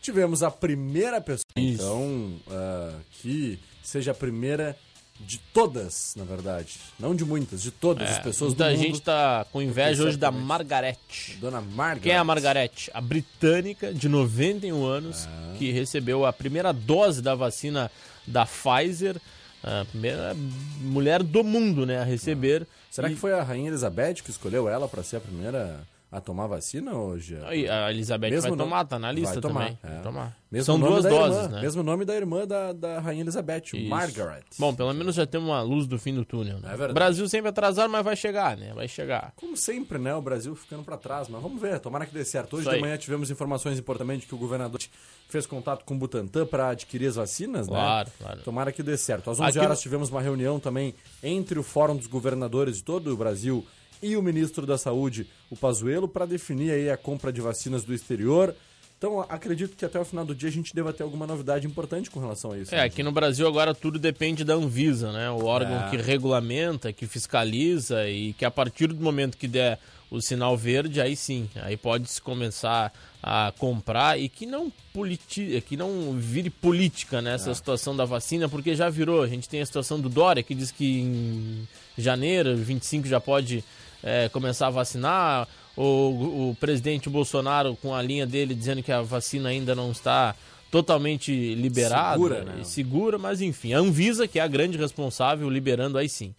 Tivemos 0.00 0.42
a 0.42 0.50
primeira 0.50 1.20
pessoa, 1.20 1.44
Isso. 1.56 1.82
então, 1.82 2.40
uh, 2.46 3.00
que 3.10 3.58
seja 3.82 4.12
a 4.12 4.14
primeira 4.14 4.76
de 5.20 5.38
todas, 5.52 6.14
na 6.16 6.24
verdade. 6.24 6.76
Não 6.98 7.14
de 7.14 7.24
muitas, 7.24 7.62
de 7.62 7.70
todas 7.70 8.10
as 8.10 8.18
pessoas 8.18 8.52
do 8.52 8.64
É, 8.64 8.70
mundo. 8.70 8.78
gente 8.80 9.00
tá 9.00 9.46
com 9.52 9.62
inveja 9.62 10.02
hoje 10.04 10.16
da 10.16 10.30
Margarete. 10.30 11.36
Dona 11.40 11.60
Margaret. 11.60 12.00
Quem 12.02 12.12
é 12.12 12.18
a 12.18 12.24
Margarete? 12.24 12.90
A 12.92 13.00
britânica 13.00 13.94
de 13.94 14.08
91 14.08 14.84
anos 14.84 15.26
Ah. 15.26 15.54
que 15.56 15.70
recebeu 15.70 16.26
a 16.26 16.32
primeira 16.32 16.72
dose 16.72 17.22
da 17.22 17.34
vacina 17.34 17.90
da 18.26 18.44
Pfizer, 18.44 19.16
a 19.62 19.84
primeira 19.84 20.34
mulher 20.80 21.22
do 21.22 21.44
mundo, 21.44 21.86
né, 21.86 21.98
a 22.00 22.04
receber. 22.04 22.66
Será 22.90 23.08
E- 23.08 23.14
que 23.14 23.20
foi 23.20 23.32
a 23.32 23.42
Rainha 23.42 23.68
Elizabeth 23.68 24.14
que 24.14 24.30
escolheu 24.30 24.68
ela 24.68 24.88
para 24.88 25.02
ser 25.02 25.16
a 25.16 25.20
primeira 25.20 25.86
a 26.16 26.20
tomar 26.20 26.46
vacina 26.46 26.94
hoje? 26.94 27.36
A 27.70 27.90
Elizabeth 27.90 28.30
Mesmo 28.30 28.42
vai 28.42 28.50
nome- 28.50 28.62
tomar, 28.70 28.84
tá 28.84 28.98
na 28.98 29.10
lista 29.12 29.40
tomar, 29.40 29.60
também. 29.60 29.78
é. 29.82 30.00
Tomar. 30.02 30.36
Mesmo 30.50 30.64
São 30.66 30.78
duas 30.78 31.02
doses, 31.04 31.36
irmã, 31.42 31.48
né? 31.56 31.60
Mesmo 31.62 31.82
nome 31.82 32.04
da 32.04 32.14
irmã 32.14 32.46
da, 32.46 32.72
da 32.72 33.00
Rainha 33.00 33.22
Elizabeth, 33.22 33.62
Isso. 33.74 33.88
Margaret. 33.88 34.44
Bom, 34.56 34.72
pelo 34.72 34.92
menos 34.94 35.16
já 35.16 35.26
tem 35.26 35.40
uma 35.40 35.60
luz 35.62 35.88
do 35.88 35.98
fim 35.98 36.14
do 36.14 36.24
túnel. 36.24 36.60
Né? 36.60 36.66
É 36.68 36.76
verdade. 36.76 36.90
O 36.92 36.94
Brasil 36.94 37.28
sempre 37.28 37.48
atrasado, 37.48 37.90
mas 37.90 38.04
vai 38.04 38.14
chegar, 38.14 38.56
né? 38.56 38.72
Vai 38.72 38.86
chegar. 38.86 39.32
Como 39.34 39.56
sempre, 39.56 39.98
né? 39.98 40.14
O 40.14 40.22
Brasil 40.22 40.54
ficando 40.54 40.84
para 40.84 40.96
trás, 40.96 41.28
mas 41.28 41.42
vamos 41.42 41.60
ver, 41.60 41.80
tomara 41.80 42.06
que 42.06 42.14
dê 42.14 42.24
certo. 42.24 42.56
Hoje 42.56 42.70
de 42.70 42.78
manhã 42.80 42.96
tivemos 42.96 43.30
informações 43.32 43.78
importantes 43.78 44.28
que 44.28 44.34
o 44.34 44.38
governador 44.38 44.80
fez 45.28 45.44
contato 45.46 45.84
com 45.84 45.94
o 45.94 45.98
Butantan 45.98 46.46
para 46.46 46.68
adquirir 46.68 47.08
as 47.08 47.16
vacinas, 47.16 47.66
Claro, 47.66 48.08
né? 48.08 48.14
claro. 48.20 48.40
Tomara 48.42 48.70
que 48.70 48.82
dê 48.82 48.96
certo. 48.96 49.30
Às 49.30 49.40
11 49.40 49.48
Aqui 49.50 49.58
horas 49.66 49.80
tivemos 49.80 50.08
uma 50.08 50.22
reunião 50.22 50.60
também 50.60 50.94
entre 51.22 51.58
o 51.58 51.62
Fórum 51.64 51.96
dos 51.96 52.06
Governadores 52.06 52.76
de 52.76 52.84
todo 52.84 53.12
o 53.12 53.16
Brasil 53.16 53.66
e 54.04 54.16
o 54.16 54.22
ministro 54.22 54.66
da 54.66 54.76
Saúde, 54.78 55.26
o 55.50 55.56
Pazuello, 55.56 56.06
para 56.08 56.26
definir 56.26 56.70
aí 56.70 56.90
a 56.90 56.96
compra 56.96 57.32
de 57.32 57.40
vacinas 57.40 57.84
do 57.84 57.94
exterior. 57.94 58.54
Então, 58.96 59.20
acredito 59.28 59.76
que 59.76 59.84
até 59.84 59.98
o 60.00 60.04
final 60.04 60.24
do 60.24 60.34
dia 60.34 60.48
a 60.48 60.52
gente 60.52 60.74
deva 60.74 60.92
ter 60.92 61.02
alguma 61.02 61.26
novidade 61.26 61.66
importante 61.66 62.10
com 62.10 62.20
relação 62.20 62.52
a 62.52 62.58
isso. 62.58 62.74
É, 62.74 62.78
né? 62.78 62.84
aqui 62.84 63.02
no 63.02 63.12
Brasil 63.12 63.46
agora 63.46 63.74
tudo 63.74 63.98
depende 63.98 64.44
da 64.44 64.54
Anvisa, 64.54 65.12
né? 65.12 65.30
O 65.30 65.44
órgão 65.44 65.76
É. 65.86 65.90
que 65.90 65.96
regulamenta, 65.96 66.92
que 66.92 67.06
fiscaliza 67.06 68.08
e 68.08 68.32
que 68.34 68.44
a 68.44 68.50
partir 68.50 68.86
do 68.86 68.96
momento 69.02 69.36
que 69.36 69.48
der 69.48 69.78
o 70.10 70.20
sinal 70.22 70.56
verde, 70.56 71.00
aí 71.00 71.16
sim, 71.16 71.50
aí 71.56 71.76
pode 71.76 72.08
se 72.08 72.22
começar 72.22 72.92
a 73.22 73.52
comprar 73.58 74.18
e 74.18 74.28
que 74.28 74.46
não 74.46 74.72
politi 74.92 75.62
que 75.66 75.76
não 75.76 76.12
vire 76.16 76.48
política 76.48 77.20
nessa 77.20 77.50
É. 77.50 77.54
situação 77.54 77.96
da 77.96 78.04
vacina, 78.04 78.48
porque 78.48 78.74
já 78.76 78.88
virou. 78.88 79.22
A 79.22 79.26
gente 79.26 79.48
tem 79.48 79.60
a 79.60 79.66
situação 79.66 80.00
do 80.00 80.08
Dória 80.08 80.42
que 80.42 80.54
diz 80.54 80.70
que 80.70 81.00
em 81.00 81.68
janeiro, 81.98 82.56
25 82.56 83.06
já 83.08 83.20
pode 83.20 83.64
é, 84.04 84.28
começar 84.28 84.66
a 84.68 84.70
vacinar. 84.70 85.48
O, 85.76 86.50
o 86.50 86.56
presidente 86.60 87.10
Bolsonaro 87.10 87.76
com 87.82 87.92
a 87.92 88.00
linha 88.00 88.24
dele 88.24 88.54
dizendo 88.54 88.80
que 88.80 88.92
a 88.92 89.02
vacina 89.02 89.48
ainda 89.48 89.74
não 89.74 89.90
está 89.90 90.36
totalmente 90.70 91.54
liberada, 91.54 92.12
Segura, 92.12 92.44
né? 92.44 92.58
e 92.60 92.64
segura, 92.64 93.18
mas 93.18 93.40
enfim, 93.40 93.72
a 93.74 93.78
Anvisa, 93.78 94.28
que 94.28 94.38
é 94.38 94.42
a 94.42 94.46
grande 94.46 94.78
responsável, 94.78 95.48
liberando 95.50 95.98
aí 95.98 96.08
sim. 96.08 96.32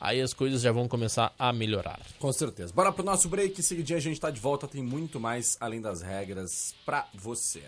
Aí 0.00 0.20
as 0.20 0.32
coisas 0.32 0.62
já 0.62 0.70
vão 0.70 0.86
começar 0.86 1.32
a 1.36 1.52
melhorar. 1.52 1.98
Com 2.20 2.32
certeza. 2.32 2.72
Bora 2.72 2.92
pro 2.92 3.04
nosso 3.04 3.28
break. 3.28 3.60
Seguidinho 3.60 3.98
a 3.98 4.00
gente 4.00 4.20
tá 4.20 4.30
de 4.30 4.38
volta. 4.38 4.68
Tem 4.68 4.80
muito 4.80 5.18
mais 5.18 5.56
além 5.58 5.80
das 5.80 6.02
regras 6.02 6.72
pra 6.86 7.08
você. 7.12 7.64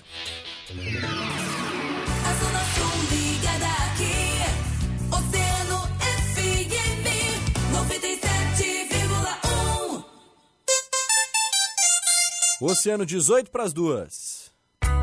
A 2.25 2.35
Zona 2.35 2.61
Sul 2.73 3.19
ligada 3.19 3.67
aqui. 3.67 4.70
Oceano 12.63 13.07
18 13.07 13.51
pras 13.51 13.73
duas. 13.73 14.40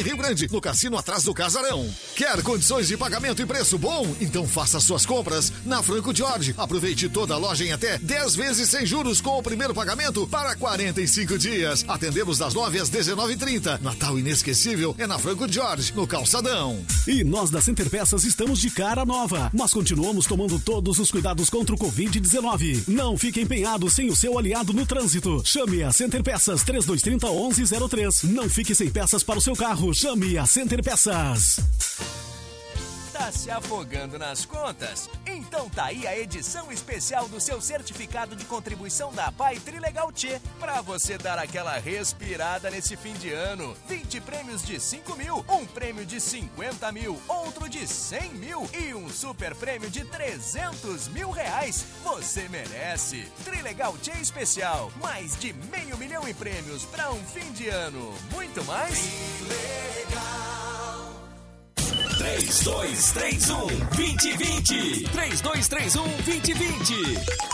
Rio 0.00 0.16
Grande, 0.16 0.48
no 0.50 0.60
cassino 0.60 0.96
atrás 0.96 1.24
do 1.24 1.34
Casarão. 1.34 1.88
Quer 2.16 2.42
condições 2.42 2.88
de 2.88 2.96
pagamento 2.96 3.42
e 3.42 3.46
preço 3.46 3.78
bom? 3.78 4.14
Então 4.20 4.46
faça 4.46 4.80
suas 4.80 5.04
compras 5.04 5.52
na 5.64 5.82
Franco 5.82 6.14
Jorge. 6.14 6.54
Aproveite 6.56 7.08
toda 7.08 7.34
a 7.34 7.38
loja 7.38 7.64
em 7.64 7.72
até 7.72 7.98
10 7.98 8.36
vezes 8.36 8.70
sem 8.70 8.86
juros 8.86 9.20
com 9.20 9.38
o 9.38 9.42
primeiro 9.42 9.74
pagamento 9.74 10.26
para 10.26 10.54
45 10.56 11.38
dias. 11.38 11.84
Atendemos 11.88 12.38
das 12.38 12.54
9 12.54 12.78
às 12.78 12.90
19h30. 12.90 13.80
Natal 13.80 14.18
inesquecível 14.18 14.94
é 14.98 15.06
na 15.06 15.18
Franco 15.18 15.50
Jorge, 15.50 15.92
no 15.94 16.06
Calçadão. 16.06 16.84
E 17.06 17.24
nós 17.24 17.50
da 17.50 17.60
Center 17.60 17.90
Peças 17.90 18.24
estamos 18.24 18.60
de 18.60 18.70
cara 18.70 19.04
nova, 19.04 19.50
mas 19.52 19.72
continuamos 19.72 20.26
tomando 20.26 20.58
todos 20.58 20.98
os 20.98 21.10
cuidados 21.10 21.50
contra 21.50 21.74
o 21.74 21.78
Covid-19. 21.78 22.88
Não 22.88 23.16
fique 23.16 23.40
empenhado 23.40 23.90
sem 23.90 24.08
o 24.08 24.16
seu 24.16 24.38
aliado 24.38 24.72
no 24.72 24.86
trânsito. 24.86 25.42
Chame 25.44 25.82
a 25.82 25.92
Center 25.92 26.22
Peças 26.22 26.62
3230 26.62 27.26
1103. 27.26 28.22
Não 28.24 28.48
fique 28.48 28.74
sem 28.74 28.90
peças 28.90 29.22
para 29.22 29.38
o 29.38 29.42
seu 29.42 29.54
carro. 29.54 29.73
Chame 29.92 30.38
a 30.38 30.46
Center 30.46 30.82
Peças. 30.82 32.23
Tá 33.24 33.32
se 33.32 33.50
afogando 33.50 34.18
nas 34.18 34.44
contas? 34.44 35.08
Então 35.26 35.70
tá 35.70 35.86
aí 35.86 36.06
a 36.06 36.14
edição 36.18 36.70
especial 36.70 37.26
do 37.26 37.40
seu 37.40 37.58
certificado 37.58 38.36
de 38.36 38.44
contribuição 38.44 39.14
da 39.14 39.32
Pai 39.32 39.58
Trilegal 39.58 40.12
T 40.12 40.38
pra 40.60 40.82
você 40.82 41.16
dar 41.16 41.38
aquela 41.38 41.78
respirada 41.78 42.70
nesse 42.70 42.98
fim 42.98 43.14
de 43.14 43.32
ano. 43.32 43.74
20 43.88 44.20
prêmios 44.20 44.62
de 44.62 44.78
5 44.78 45.16
mil, 45.16 45.42
um 45.48 45.64
prêmio 45.64 46.04
de 46.04 46.20
50 46.20 46.92
mil, 46.92 47.18
outro 47.26 47.66
de 47.66 47.88
100 47.88 48.34
mil 48.34 48.68
e 48.78 48.92
um 48.92 49.08
super 49.08 49.54
prêmio 49.54 49.88
de 49.88 50.04
300 50.04 51.08
mil 51.08 51.30
reais. 51.30 51.86
Você 52.02 52.46
merece. 52.50 53.26
Trilegal 53.42 53.96
T 53.96 54.10
especial, 54.20 54.92
mais 55.00 55.34
de 55.38 55.54
meio 55.72 55.96
milhão 55.96 56.28
em 56.28 56.34
prêmios 56.34 56.84
pra 56.84 57.10
um 57.10 57.24
fim 57.24 57.50
de 57.52 57.70
ano. 57.70 58.12
Muito 58.30 58.62
mais? 58.66 58.98
3231 62.24 63.66
2020. 63.90 65.08
3231 65.12 66.04
2020. 66.24 66.94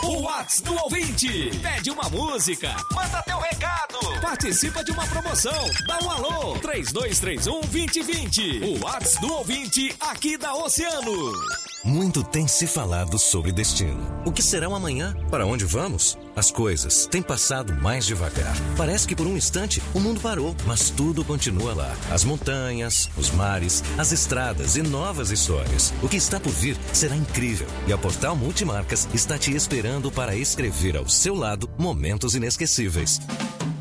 O 0.03 0.21
Whats 0.21 0.61
do 0.61 0.73
ouvinte. 0.75 1.51
Pede 1.61 1.91
uma 1.91 2.07
música. 2.09 2.73
Manda 2.93 3.21
teu 3.23 3.37
recado. 3.37 3.99
Participa 4.21 4.81
de 4.81 4.91
uma 4.91 5.05
promoção. 5.07 5.69
Dá 5.85 5.99
um 5.99 6.09
alô. 6.09 6.57
3231 6.59 7.61
2020. 7.67 8.63
O 8.63 8.85
Whats 8.85 9.19
do 9.19 9.33
ouvinte 9.33 9.93
aqui 9.99 10.37
da 10.37 10.55
Oceano. 10.55 11.70
Muito 11.83 12.23
tem 12.23 12.47
se 12.47 12.67
falado 12.67 13.17
sobre 13.17 13.51
destino. 13.51 13.99
O 14.23 14.31
que 14.31 14.43
será 14.43 14.69
o 14.69 14.75
amanhã? 14.75 15.15
Para 15.31 15.47
onde 15.47 15.65
vamos? 15.65 16.15
As 16.35 16.51
coisas 16.51 17.07
têm 17.07 17.23
passado 17.23 17.73
mais 17.73 18.05
devagar. 18.05 18.55
Parece 18.77 19.07
que 19.07 19.15
por 19.15 19.25
um 19.25 19.35
instante 19.35 19.81
o 19.91 19.99
mundo 19.99 20.21
parou, 20.21 20.55
mas 20.67 20.91
tudo 20.91 21.25
continua 21.25 21.73
lá. 21.73 21.91
As 22.11 22.23
montanhas, 22.23 23.09
os 23.17 23.31
mares, 23.31 23.83
as 23.97 24.11
estradas 24.11 24.75
e 24.75 24.83
novas 24.83 25.31
histórias. 25.31 25.91
O 26.03 26.07
que 26.07 26.17
está 26.17 26.39
por 26.39 26.51
vir 26.51 26.77
será 26.93 27.15
incrível 27.15 27.67
e 27.87 27.93
a 27.93 27.97
Portal 27.97 28.35
Multimarcas 28.35 29.09
está 29.11 29.39
te 29.39 29.51
esperando 29.55 30.11
para 30.11 30.35
escrever 30.35 30.95
ao 30.95 31.09
seu 31.09 31.33
lado 31.33 31.67
momentos 31.79 32.35
inesquecíveis. 32.35 33.19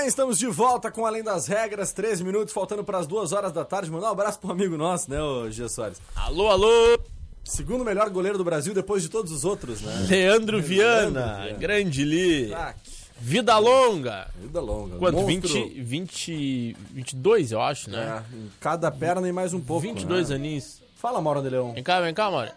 Bem, 0.01 0.08
estamos 0.08 0.39
de 0.39 0.48
volta 0.48 0.89
com 0.89 1.05
Além 1.05 1.22
das 1.22 1.46
Regras, 1.46 1.93
13 1.93 2.24
minutos, 2.24 2.51
faltando 2.51 2.84
para 2.84 2.98
as 2.98 3.05
2 3.05 3.34
horas 3.34 3.51
da 3.51 3.63
tarde. 3.63 3.91
Mandar 3.91 4.08
um 4.08 4.12
abraço 4.12 4.39
para 4.39 4.50
um 4.50 4.51
amigo 4.51 4.75
nosso, 4.75 5.12
né, 5.12 5.22
o 5.22 5.50
Gia 5.51 5.70
Soares. 5.70 6.01
Alô, 6.15 6.48
alô! 6.48 7.00
Segundo 7.43 7.86
melhor 7.86 8.10
goleiro 8.10 8.36
do 8.36 8.43
Brasil 8.43 8.74
depois 8.74 9.03
de 9.03 9.10
todos 9.10 9.31
os 9.31 9.46
outros, 9.46 9.81
né? 9.81 10.08
Leandro 10.10 10.60
Viana, 10.60 11.43
Viana. 11.43 11.58
grande 11.60 12.03
Li. 12.03 12.50
Craque. 12.50 12.91
Vida 13.20 13.58
longa. 13.60 14.27
Vida 14.39 14.60
longa. 14.60 14.98
Quanto? 14.98 15.22
Monstro. 15.22 15.53
20, 15.53 15.84
20, 15.84 16.77
22, 16.93 17.51
eu 17.51 17.62
acho, 17.62 17.91
né? 17.91 18.24
É, 18.34 18.36
em 18.36 18.50
cada 18.60 18.89
perna 18.89 19.27
e 19.27 19.31
mais 19.31 19.53
um 19.53 19.60
pouco. 19.60 19.81
22 19.84 20.29
né? 20.29 20.36
aninhos. 20.36 20.81
Fala, 20.96 21.22
Mauro 21.22 21.43
de 21.43 21.50
Leão. 21.50 21.74
Vem 21.74 21.84
cá, 21.84 22.01
vem 22.01 22.13
cá, 22.13 22.31
Mauro. 22.31 22.51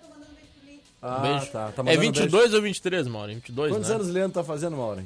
Ah, 1.02 1.18
beijo. 1.18 1.46
tá. 1.52 1.72
tá 1.72 1.82
é 1.82 1.96
mandando 1.96 2.00
22 2.00 2.30
beijo. 2.30 2.56
ou 2.56 2.62
23, 2.62 3.06
Mauro? 3.06 3.34
22, 3.34 3.72
Quantos 3.72 3.88
né? 3.90 3.94
anos 3.96 4.08
o 4.08 4.12
Leandro 4.12 4.32
tá 4.32 4.44
fazendo, 4.44 4.76
Mauro? 4.78 5.02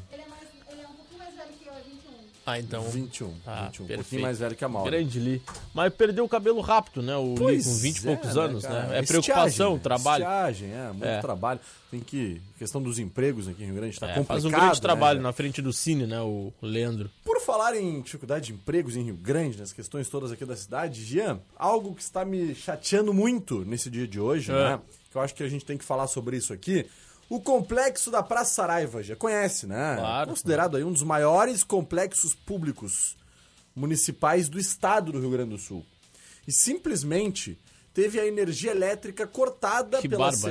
Ah, 2.50 2.58
então. 2.58 2.82
21. 2.84 3.34
Ah, 3.46 3.64
21. 3.66 3.84
Um 3.84 3.86
perfeito. 3.88 3.96
pouquinho 3.96 4.22
mais 4.22 4.38
velho 4.38 4.56
que 4.56 4.64
a 4.64 4.68
Mauro. 4.68 4.90
Grande 4.90 5.18
Li. 5.20 5.42
Mas 5.74 5.92
perdeu 5.92 6.24
o 6.24 6.28
cabelo 6.28 6.60
rápido, 6.60 7.02
né? 7.02 7.14
O 7.16 7.34
Li 7.34 7.38
Pois 7.38 7.66
com 7.66 7.74
20 7.74 7.96
e 7.96 7.98
é, 7.98 8.02
poucos 8.16 8.34
né, 8.34 8.42
anos, 8.42 8.62
cara? 8.62 8.74
né? 8.74 8.98
É 8.98 9.00
Estiagem, 9.02 9.06
preocupação, 9.22 9.74
né? 9.74 9.80
trabalho. 9.82 10.22
Estiagem, 10.24 10.72
é, 10.72 10.88
muito 10.92 11.04
É. 11.04 11.20
trabalho. 11.20 11.60
Tem 11.90 12.00
que. 12.00 12.40
questão 12.58 12.82
dos 12.82 12.98
empregos 12.98 13.48
aqui 13.48 13.62
em 13.62 13.66
Rio 13.66 13.74
Grande 13.76 13.98
tá 14.00 14.06
É, 14.06 14.14
complicado. 14.14 14.26
faz 14.28 14.44
um 14.44 14.50
grande 14.50 14.74
né? 14.76 14.80
trabalho 14.80 15.20
na 15.20 15.32
frente 15.32 15.60
do 15.62 15.72
Cine, 15.72 16.06
né? 16.06 16.20
O 16.20 16.52
Leandro. 16.62 17.10
Por 17.24 17.40
falar 17.40 17.76
em 17.76 18.00
dificuldade 18.02 18.46
de 18.46 18.52
empregos 18.54 18.96
em 18.96 19.02
Rio 19.04 19.16
Grande, 19.16 19.58
nas 19.58 19.72
questões 19.72 20.08
todas 20.08 20.32
aqui 20.32 20.44
da 20.44 20.56
cidade, 20.56 21.02
Jean, 21.04 21.40
algo 21.56 21.94
que 21.94 22.02
está 22.02 22.24
me 22.24 22.54
chateando 22.54 23.12
muito 23.14 23.64
nesse 23.64 23.90
dia 23.90 24.06
de 24.06 24.18
hoje, 24.20 24.50
É. 24.50 24.54
né? 24.54 24.80
Que 25.10 25.16
eu 25.16 25.22
acho 25.22 25.34
que 25.34 25.42
a 25.42 25.48
gente 25.48 25.64
tem 25.64 25.76
que 25.78 25.84
falar 25.84 26.06
sobre 26.06 26.36
isso 26.36 26.52
aqui. 26.52 26.86
O 27.28 27.40
complexo 27.40 28.10
da 28.10 28.22
Praça 28.22 28.54
Saraiva, 28.54 29.02
já 29.02 29.14
conhece, 29.14 29.66
né? 29.66 29.96
Claro. 29.96 30.30
Considerado 30.30 30.76
aí 30.76 30.84
um 30.84 30.92
dos 30.92 31.02
maiores 31.02 31.62
complexos 31.62 32.34
públicos 32.34 33.16
municipais 33.76 34.48
do 34.48 34.58
estado 34.58 35.12
do 35.12 35.20
Rio 35.20 35.30
Grande 35.30 35.50
do 35.50 35.58
Sul. 35.58 35.84
E 36.46 36.52
simplesmente 36.52 37.58
teve 37.92 38.18
a 38.18 38.26
energia 38.26 38.70
elétrica 38.70 39.26
cortada 39.26 40.00
Que 40.00 40.08
pela. 40.08 40.32
CE. 40.32 40.48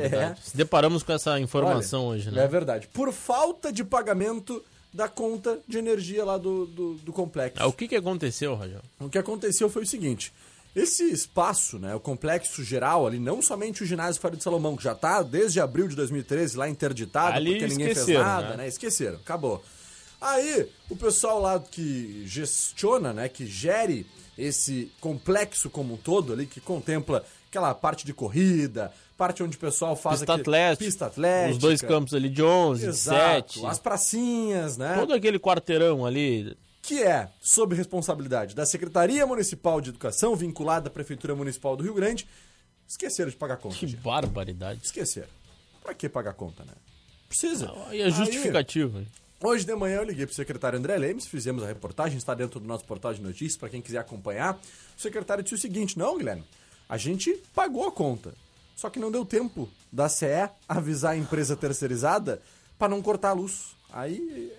Deparamos 0.54 1.02
com 1.02 1.12
essa 1.14 1.40
informação 1.40 2.08
Olha, 2.08 2.18
hoje, 2.18 2.32
né? 2.32 2.44
É 2.44 2.48
verdade. 2.48 2.88
Por 2.94 3.12
falta 3.12 3.72
de 3.72 3.84
pagamento 3.84 4.64
da 4.94 5.08
conta 5.08 5.60
de 5.68 5.78
energia 5.78 6.24
lá 6.24 6.38
do, 6.38 6.66
do, 6.66 6.94
do 6.96 7.14
complexo. 7.14 7.62
Ah, 7.62 7.68
o 7.68 7.74
que, 7.74 7.88
que 7.88 7.96
aconteceu, 7.96 8.56
Rajão? 8.56 8.82
O 9.00 9.10
que 9.10 9.18
aconteceu 9.18 9.70
foi 9.70 9.84
o 9.84 9.88
seguinte: 9.88 10.34
esse 10.76 11.04
espaço, 11.12 11.80
né, 11.80 11.96
o 11.96 12.00
complexo 12.00 12.64
geral 12.64 13.08
ali, 13.08 13.20
não 13.20 13.42
somente 13.42 13.84
o 13.84 13.86
ginásio 13.86 14.22
Faria 14.22 14.38
de 14.38 14.44
Salomão, 14.44 14.76
que 14.78 14.84
já 14.84 14.92
está 14.92 15.22
desde 15.24 15.60
abril 15.60 15.88
de 15.88 15.96
2013 15.96 16.56
lá 16.58 16.70
interditado, 16.70 17.36
Ali 17.36 17.52
porque 17.52 17.68
ninguém 17.68 17.96
fez 17.96 18.08
nada, 18.20 18.50
né? 18.52 18.58
né? 18.58 18.68
Esqueceram, 18.68 19.16
acabou. 19.18 19.64
Aí, 20.22 20.68
o 20.90 20.96
pessoal 20.96 21.40
lá 21.40 21.60
que 21.60 22.24
gestiona, 22.26 23.14
né, 23.14 23.28
que 23.30 23.46
gere 23.46 24.06
esse 24.38 24.92
complexo 25.02 25.70
como 25.70 25.96
um 25.96 25.98
todo 25.98 26.34
ali, 26.34 26.46
que 26.46 26.60
contempla 26.60 27.24
aquela 27.50 27.74
parte 27.74 28.06
de 28.06 28.14
corrida, 28.14 28.92
parte 29.18 29.42
onde 29.42 29.58
o 29.58 29.60
pessoal 29.60 29.96
faz 29.96 30.20
Pista 30.20 30.34
aquele- 30.34 30.42
atlética. 30.44 30.86
pista 30.86 31.06
atlética, 31.08 31.52
Os 31.54 31.58
dois 31.58 31.82
campos 31.82 32.14
ali 32.14 32.30
de 32.30 32.44
11, 32.44 32.86
Exato, 32.86 33.54
7. 33.54 33.66
as 33.66 33.80
pracinhas, 33.80 34.78
né? 34.78 34.96
Todo 34.96 35.14
aquele 35.14 35.40
quarteirão 35.40 36.06
ali. 36.06 36.56
Que 36.88 37.04
é 37.04 37.30
sob 37.42 37.76
responsabilidade 37.76 38.56
da 38.56 38.66
Secretaria 38.66 39.28
Municipal 39.28 39.82
de 39.82 39.90
Educação, 39.90 40.38
vinculada 40.38 40.88
à 40.88 40.90
Prefeitura 40.90 41.36
Municipal 41.36 41.76
do 41.76 41.84
Rio 41.84 41.94
Grande, 41.94 42.26
esqueceram 42.88 43.30
de 43.30 43.36
pagar 43.36 43.58
conta. 43.58 43.76
Que 43.76 43.94
barbaridade. 43.98 44.80
Esqueceram. 44.86 45.28
Pra 45.84 45.94
que 45.94 46.08
pagar 46.08 46.32
a 46.32 46.34
conta, 46.34 46.64
né? 46.64 46.72
Precisa. 47.28 47.70
E 47.92 48.02
a 48.02 48.10
justificativa. 48.10 49.00
Aí, 49.00 49.08
hoje 49.44 49.66
de 49.66 49.76
manhã 49.76 49.98
eu 49.98 50.06
liguei 50.06 50.26
pro 50.26 50.34
secretário 50.34 50.80
André 50.80 50.98
Lemes, 50.98 51.28
fizemos 51.28 51.62
a 51.62 51.68
reportagem, 51.68 52.18
está 52.18 52.34
dentro 52.34 52.58
do 52.58 52.66
nosso 52.66 52.86
portal 52.86 53.14
de 53.14 53.22
notícias, 53.22 53.58
para 53.58 53.68
quem 53.68 53.82
quiser 53.82 53.98
acompanhar. 53.98 54.58
O 54.98 55.02
secretário 55.02 55.44
disse 55.44 55.56
o 55.56 55.60
seguinte: 55.60 56.00
não, 56.00 56.18
Guilherme, 56.18 56.46
a 56.88 56.98
gente 56.98 57.34
pagou 57.54 57.86
a 57.86 57.92
conta. 57.92 58.34
Só 58.78 58.90
que 58.90 58.98
não 58.98 59.12
deu 59.12 59.26
tempo 59.26 59.70
da 59.92 60.08
CE 60.08 60.50
avisar 60.70 61.12
a 61.12 61.18
empresa 61.18 61.54
terceirizada 61.54 62.42
para 62.80 62.88
não 62.88 63.02
cortar 63.02 63.32
a 63.32 63.34
luz. 63.34 63.76
Aí 63.92 64.54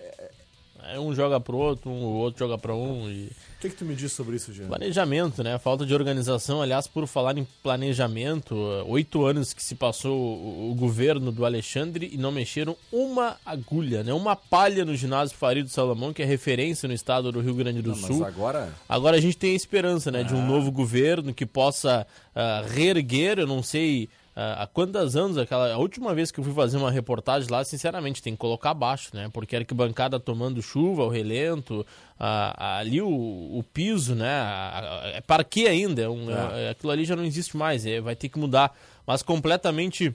um 0.99 1.13
joga 1.13 1.39
pro 1.39 1.57
outro, 1.57 1.89
um, 1.89 2.03
o 2.03 2.13
outro 2.15 2.39
joga 2.39 2.57
pra 2.57 2.73
um. 2.73 3.09
E... 3.09 3.25
o 3.25 3.59
que, 3.61 3.69
que 3.69 3.75
tu 3.75 3.85
me 3.85 3.95
diz 3.95 4.11
sobre 4.11 4.35
isso, 4.35 4.51
Jean? 4.53 4.67
Planejamento, 4.67 5.43
né? 5.43 5.57
Falta 5.57 5.85
de 5.85 5.93
organização. 5.93 6.61
Aliás, 6.61 6.87
por 6.87 7.05
falar 7.07 7.37
em 7.37 7.45
planejamento, 7.61 8.55
oito 8.87 9.25
anos 9.25 9.53
que 9.53 9.61
se 9.63 9.75
passou 9.75 10.17
o, 10.17 10.71
o 10.71 10.75
governo 10.75 11.31
do 11.31 11.45
Alexandre 11.45 12.09
e 12.13 12.17
não 12.17 12.31
mexeram 12.31 12.75
uma 12.91 13.37
agulha, 13.45 14.03
né? 14.03 14.13
Uma 14.13 14.35
palha 14.35 14.85
no 14.85 14.95
ginásio 14.95 15.35
Faria 15.37 15.63
do 15.63 15.69
Salomão, 15.69 16.13
que 16.13 16.21
é 16.21 16.25
referência 16.25 16.87
no 16.87 16.93
estado 16.93 17.31
do 17.31 17.41
Rio 17.41 17.53
Grande 17.55 17.81
do 17.81 17.91
Não, 17.91 17.97
mas 17.97 18.05
Sul. 18.15 18.25
agora- 18.25 18.73
Agora 18.87 19.17
a 19.17 19.21
gente 19.21 19.37
tem 19.37 19.51
a 19.53 19.55
esperança, 19.55 20.11
né? 20.11 20.23
De 20.23 20.33
Ah. 20.33 20.37
um 20.37 20.45
novo 20.45 20.71
governo 20.71 21.33
que 21.33 21.45
possa 21.45 22.05
ah, 22.35 22.63
reerguer, 22.69 23.39
eu 23.39 23.47
não 23.47 23.61
sei 23.63 24.07
ah, 24.07 24.18
há 24.57 24.67
quantos 24.67 25.15
anos, 25.15 25.37
aquela, 25.37 25.73
a 25.73 25.77
última 25.77 26.13
vez 26.13 26.31
que 26.31 26.39
eu 26.39 26.43
fui 26.43 26.53
fazer 26.53 26.77
uma 26.77 26.91
reportagem 26.91 27.49
lá, 27.49 27.63
sinceramente, 27.63 28.21
tem 28.21 28.33
que 28.33 28.39
colocar 28.39 28.71
abaixo, 28.71 29.09
né? 29.13 29.29
Porque 29.33 29.55
a 29.55 29.59
arquibancada 29.59 30.19
tomando 30.19 30.61
chuva, 30.61 31.03
o 31.03 31.09
relento, 31.09 31.85
ah, 32.19 32.77
ali 32.79 33.01
o, 33.01 33.09
o 33.09 33.63
piso, 33.73 34.15
né? 34.15 34.29
Ah, 34.29 35.01
É 35.15 35.21
para 35.21 35.43
que 35.43 35.67
ainda? 35.67 36.01
É 36.01 36.09
um- 36.09 36.29
É. 36.29 36.67
é- 36.67 36.69
aquilo 36.69 36.91
ali 36.91 37.05
já 37.05 37.15
não 37.15 37.23
existe 37.25 37.57
mais, 37.57 37.85
é, 37.85 37.99
vai 37.99 38.15
ter 38.15 38.29
que 38.29 38.39
mudar. 38.39 38.73
Mas 39.05 39.21
completamente 39.23 40.13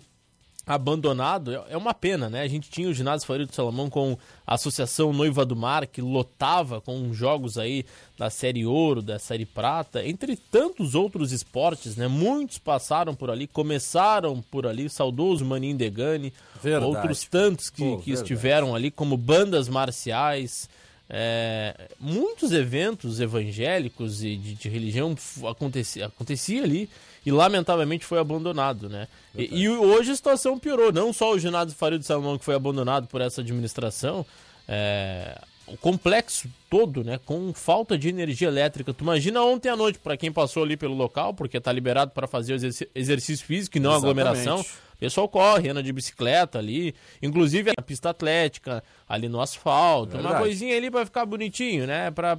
abandonado 0.66 1.52
é- 1.54 1.64
é 1.70 1.76
uma 1.76 1.92
pena, 1.92 2.28
né? 2.30 2.42
A 2.42 2.48
gente 2.48 2.70
tinha 2.70 2.88
o 2.88 2.94
ginásio 2.94 3.26
Faria 3.26 3.46
do 3.46 3.54
Salomão 3.54 3.90
com 3.90 4.16
a 4.46 4.54
Associação 4.54 5.12
Noiva 5.12 5.44
do 5.44 5.54
Mar, 5.54 5.86
que 5.86 6.00
lotava 6.00 6.80
com 6.80 7.12
jogos 7.12 7.58
aí 7.58 7.84
da 8.16 8.30
Série 8.30 8.64
Ouro, 8.64 9.02
da 9.02 9.18
Série 9.18 9.44
Prata, 9.44 10.04
entre 10.06 10.36
tantos 10.36 10.94
outros 10.94 11.32
esportes, 11.32 11.96
né? 11.96 12.08
Muitos 12.08 12.58
passaram 12.58 13.14
por 13.14 13.30
ali, 13.30 13.46
começaram 13.46 14.40
por 14.50 14.66
ali, 14.66 14.88
saudoso 14.88 15.44
Maninho 15.44 15.76
Degani, 15.76 16.32
Verdade. 16.62 16.84
outros 16.86 17.24
tantos 17.24 17.68
que, 17.70 17.82
Pô, 17.82 17.98
que 17.98 18.12
estiveram 18.12 18.74
ali 18.74 18.90
como 18.90 19.16
bandas 19.16 19.68
marciais, 19.68 20.68
é, 21.08 21.88
muitos 22.00 22.52
eventos 22.52 23.20
evangélicos 23.20 24.24
e 24.24 24.36
de, 24.36 24.54
de 24.54 24.68
religião 24.70 25.14
acontecia, 25.50 26.06
acontecia 26.06 26.62
ali 26.62 26.88
e 27.24 27.30
lamentavelmente 27.30 28.04
foi 28.04 28.18
abandonado, 28.18 28.88
né? 28.88 29.08
E, 29.34 29.62
e 29.62 29.68
hoje 29.68 30.10
a 30.10 30.16
situação 30.16 30.58
piorou. 30.58 30.92
Não 30.92 31.12
só 31.12 31.32
o 31.32 31.38
ginásio 31.38 31.74
Faria 31.74 31.98
de 31.98 32.04
Salomão 32.04 32.38
que 32.38 32.44
foi 32.44 32.54
abandonado 32.54 33.06
por 33.06 33.20
essa 33.20 33.40
administração, 33.40 34.26
é, 34.68 35.40
o 35.66 35.76
complexo 35.76 36.48
todo, 36.68 37.02
né? 37.02 37.18
Com 37.24 37.52
falta 37.54 37.96
de 37.96 38.08
energia 38.08 38.48
elétrica. 38.48 38.92
Tu 38.92 39.02
imagina 39.02 39.42
ontem 39.42 39.68
à 39.68 39.76
noite 39.76 39.98
para 39.98 40.16
quem 40.16 40.30
passou 40.30 40.62
ali 40.62 40.76
pelo 40.76 40.94
local, 40.94 41.32
porque 41.32 41.58
tá 41.58 41.72
liberado 41.72 42.10
para 42.10 42.26
fazer 42.26 42.54
exercício 42.94 43.46
físico 43.46 43.78
e 43.78 43.80
não 43.80 43.92
Exatamente. 43.92 44.20
aglomeração. 44.20 44.60
O 44.60 44.96
pessoal 44.98 45.28
corre, 45.28 45.68
anda 45.68 45.82
de 45.82 45.92
bicicleta 45.92 46.58
ali, 46.58 46.94
inclusive 47.20 47.72
a 47.76 47.82
pista 47.82 48.10
atlética 48.10 48.82
ali 49.08 49.28
no 49.28 49.40
asfalto, 49.40 50.16
uma 50.16 50.36
coisinha 50.38 50.76
ali 50.76 50.90
pra 50.90 51.04
ficar 51.04 51.26
bonitinho, 51.26 51.86
né? 51.86 52.10
Pra, 52.10 52.36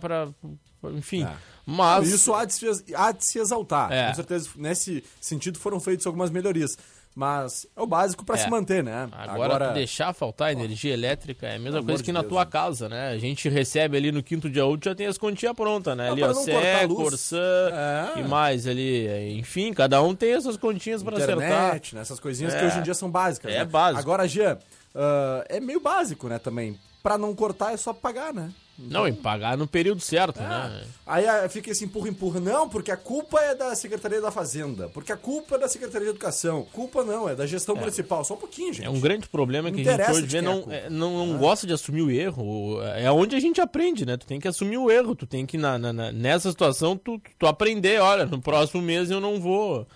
enfim. 0.95 1.23
É. 1.23 1.54
Mas 1.65 2.07
Isso 2.09 2.33
há 2.33 2.45
de 2.45 2.53
se, 2.53 2.65
há 2.95 3.11
de 3.11 3.25
se 3.25 3.39
exaltar. 3.39 3.91
É. 3.91 4.07
Com 4.09 4.15
certeza, 4.15 4.49
nesse 4.55 5.03
sentido, 5.19 5.57
foram 5.57 5.79
feitas 5.79 6.05
algumas 6.05 6.29
melhorias. 6.29 6.77
Mas 7.17 7.65
é 7.77 7.81
o 7.81 7.87
básico 7.87 8.25
para 8.25 8.35
É. 8.35 8.39
se 8.39 8.49
manter, 8.49 8.83
né? 8.83 9.07
Agora, 9.13 9.69
deixar 9.71 10.11
faltar 10.13 10.51
energia 10.51 10.93
elétrica 10.93 11.47
é 11.47 11.55
a 11.55 11.59
mesma 11.59 11.77
Pelo 11.79 11.85
coisa 11.85 12.03
que 12.03 12.07
de 12.07 12.11
na 12.11 12.19
Deus, 12.19 12.29
tua 12.29 12.43
né? 12.43 12.51
casa, 12.51 12.89
né? 12.89 13.07
A 13.07 13.17
gente 13.17 13.47
recebe 13.47 13.95
ali 13.95 14.11
no 14.11 14.21
quinto 14.21 14.49
dia 14.49 14.65
útil, 14.65 14.91
já 14.91 14.95
tem 14.95 15.07
as 15.07 15.17
continhas 15.17 15.55
prontas, 15.55 15.95
né? 15.95 16.09
Ah, 16.09 16.11
ali, 16.11 16.19
para 16.21 16.31
ó, 16.31 16.33
não 16.35 16.43
Sé. 16.43 16.87
Corsã 16.89 17.71
É. 18.15 18.19
e 18.19 18.23
mais 18.23 18.67
ali. 18.67 19.37
Enfim, 19.39 19.73
cada 19.73 20.01
um 20.03 20.13
tem 20.13 20.33
essas 20.33 20.57
continhas 20.57 21.01
para 21.01 21.15
acertar. 21.15 21.37
internet, 21.37 21.95
né, 21.95 22.01
essas 22.01 22.19
coisinhas 22.19 22.53
que 22.53 22.59
É. 22.59 22.67
hoje 22.67 22.79
em 22.79 22.83
dia 22.83 22.93
são 22.93 23.09
básicas. 23.09 23.49
É 23.49 23.59
né? 23.59 23.65
básico. 23.65 24.01
Agora, 24.01 24.27
Jean, 24.27 24.57
ah, 24.93 25.45
é 25.47 25.61
meio 25.61 25.79
básico, 25.79 26.27
né, 26.27 26.37
também. 26.37 26.77
Pra 27.01 27.17
não 27.17 27.33
cortar 27.33 27.73
é 27.73 27.77
só 27.77 27.93
pagar, 27.93 28.33
né? 28.33 28.51
Não, 28.77 29.07
e 29.07 29.13
pagar 29.13 29.57
no 29.57 29.65
período 29.65 30.01
certo, 30.01 30.41
né? 30.41 30.83
Aí 31.05 31.25
ah, 31.25 31.47
fica 31.47 31.71
esse 31.71 31.85
empurra-empurra. 31.85 32.41
Não, 32.41 32.67
porque 32.67 32.91
a 32.91 32.97
culpa 32.97 33.39
é 33.39 33.55
da 33.55 33.73
Secretaria 33.73 34.19
da 34.19 34.31
Fazenda. 34.31 34.89
Porque 34.89 35.13
a 35.13 35.17
culpa 35.17 35.55
é 35.55 35.59
da 35.59 35.69
Secretaria 35.69 36.07
de 36.07 36.09
Educação. 36.09 36.67
Culpa 36.73 37.03
não, 37.03 37.29
é 37.29 37.35
da 37.35 37.45
gestão 37.45 37.73
municipal. 37.75 38.25
Só 38.25 38.33
um 38.33 38.37
pouquinho, 38.37 38.73
gente. 38.73 38.85
É 38.85 38.89
um 38.89 38.99
grande 38.99 39.29
problema 39.29 39.71
que 39.71 39.87
a 39.87 39.97
gente 39.97 40.11
hoje 40.11 40.25
vê, 40.25 40.37
é 40.39 40.41
não, 40.41 40.65
é, 40.69 40.89
não, 40.89 41.25
não 41.25 41.37
gosta 41.37 41.65
de 41.65 41.71
assumir 41.71 42.01
o 42.01 42.11
erro. 42.11 42.81
É 42.97 43.09
onde 43.09 43.33
a 43.35 43.39
gente 43.39 43.61
aprende, 43.61 44.05
né? 44.05 44.17
Tu 44.17 44.27
tem 44.27 44.41
que 44.41 44.47
assumir 44.47 44.77
o 44.77 44.91
erro, 44.91 45.15
tu 45.15 45.25
tem 45.25 45.45
que, 45.45 45.57
na, 45.57 45.77
na- 45.79 46.11
nessa 46.11 46.49
situação, 46.51 46.97
tu, 46.97 47.21
tu 47.39 47.47
aprender, 47.47 48.01
olha, 48.01 48.25
no 48.25 48.41
próximo 48.41 48.81
mês 48.81 49.09
eu 49.09 49.21
não 49.21 49.39
vou. 49.39 49.87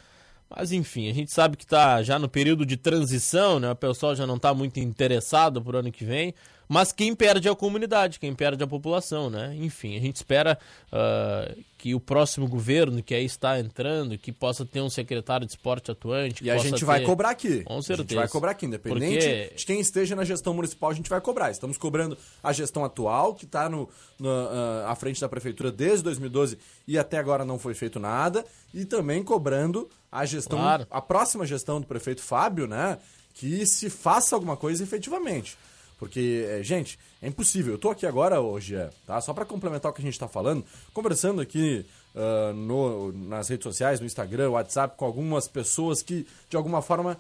Mas 0.50 0.72
enfim, 0.72 1.10
a 1.10 1.14
gente 1.14 1.32
sabe 1.32 1.58
que 1.58 1.68
tá 1.68 2.02
já 2.02 2.18
no 2.18 2.30
período 2.30 2.66
de 2.66 2.78
transição, 2.78 3.60
né? 3.60 3.70
O 3.72 3.76
pessoal 3.76 4.16
já 4.16 4.26
não 4.26 4.40
tá 4.40 4.54
muito 4.54 4.80
interessado 4.80 5.62
pro 5.62 5.78
ano 5.78 5.92
que 5.92 6.06
vem. 6.06 6.34
Mas 6.72 6.92
quem 6.92 7.16
perde 7.16 7.48
é 7.48 7.52
a 7.52 7.56
comunidade, 7.56 8.20
quem 8.20 8.32
perde 8.36 8.62
é 8.62 8.66
a 8.66 8.68
população, 8.70 9.28
né? 9.28 9.56
Enfim, 9.58 9.98
a 9.98 10.00
gente 10.00 10.18
espera 10.18 10.56
ah, 10.92 11.52
que 11.80 11.96
o 11.96 12.00
próximo 12.00 12.48
governo 12.48 13.02
que 13.02 13.16
aí 13.16 13.26
está 13.26 13.60
entrando, 13.60 14.16
que 14.20 14.32
possa 14.32 14.64
ter 14.64 14.80
um 14.80 14.90
secretário 14.90 15.48
de 15.48 15.54
esporte 15.54 15.90
atuante. 15.90 16.44
E 16.44 16.52
a 16.52 16.60
gente 16.60 16.86
vai 16.86 17.00
ter- 17.00 17.08
cobrar 17.08 17.32
aqui. 17.32 17.64
Com 17.64 17.80
A 17.80 17.82
certeza. 17.82 18.08
gente 18.10 18.16
vai 18.16 18.28
cobrar 18.28 18.52
aqui, 18.52 18.68
independente 18.68 19.16
Porque- 19.18 19.54
de 19.56 19.66
quem 19.66 19.80
esteja 19.80 20.16
na 20.16 20.24
gestão 20.24 20.54
municipal, 20.54 20.92
a 20.92 20.94
gente 20.94 21.10
vai 21.10 21.20
cobrar. 21.20 21.50
Estamos 21.50 21.76
cobrando 21.76 22.16
a 22.44 22.54
gestão 22.54 22.86
atual, 22.86 23.34
que 23.34 23.46
está 23.46 23.68
no, 23.68 23.90
no, 24.20 24.30
ah, 24.30 24.92
à 24.92 24.96
frente 24.96 25.20
da 25.20 25.28
prefeitura 25.28 25.72
desde 25.72 26.04
2012 26.04 26.56
e 26.88 27.00
até 27.00 27.18
agora 27.18 27.44
não 27.44 27.58
foi 27.58 27.74
feito 27.74 28.00
nada. 28.00 28.46
E 28.72 28.86
também 28.86 29.24
cobrando 29.24 29.90
a 30.12 30.24
gestão, 30.24 30.60
Claro. 30.60 30.86
a 30.92 31.02
próxima 31.02 31.48
gestão 31.48 31.82
do 31.82 31.88
prefeito 31.88 32.22
Fábio, 32.22 32.68
né? 32.68 33.00
Que 33.34 33.66
se 33.66 33.90
faça 33.90 34.36
alguma 34.36 34.56
coisa 34.56 34.84
efetivamente. 34.84 35.58
Porque, 36.00 36.48
é, 36.50 36.64
gente, 36.64 36.98
é 37.22 37.28
impossível. 37.28 37.74
Eu 37.74 37.78
tô 37.78 37.90
aqui 37.90 38.08
agora 38.08 38.40
hoje, 38.40 38.76
é, 38.76 38.90
tá? 39.06 39.20
Só 39.20 39.34
para 39.34 39.46
complementar 39.46 39.92
o 39.92 39.94
que 39.94 40.02
a 40.02 40.06
gente 40.06 40.18
tá 40.18 40.28
falando, 40.28 40.64
conversando 40.94 41.42
aqui 41.42 41.86
ah, 42.16 42.54
no, 42.54 43.12
nas 43.12 43.50
redes 43.50 43.64
sociais, 43.64 44.00
no 44.00 44.06
Instagram, 44.06 44.50
WhatsApp, 44.52 44.98
com 44.98 45.06
algumas 45.06 45.48
pessoas 45.48 46.02
que, 46.02 46.26
de 46.50 46.58
alguma 46.58 46.82
forma, 46.82 47.18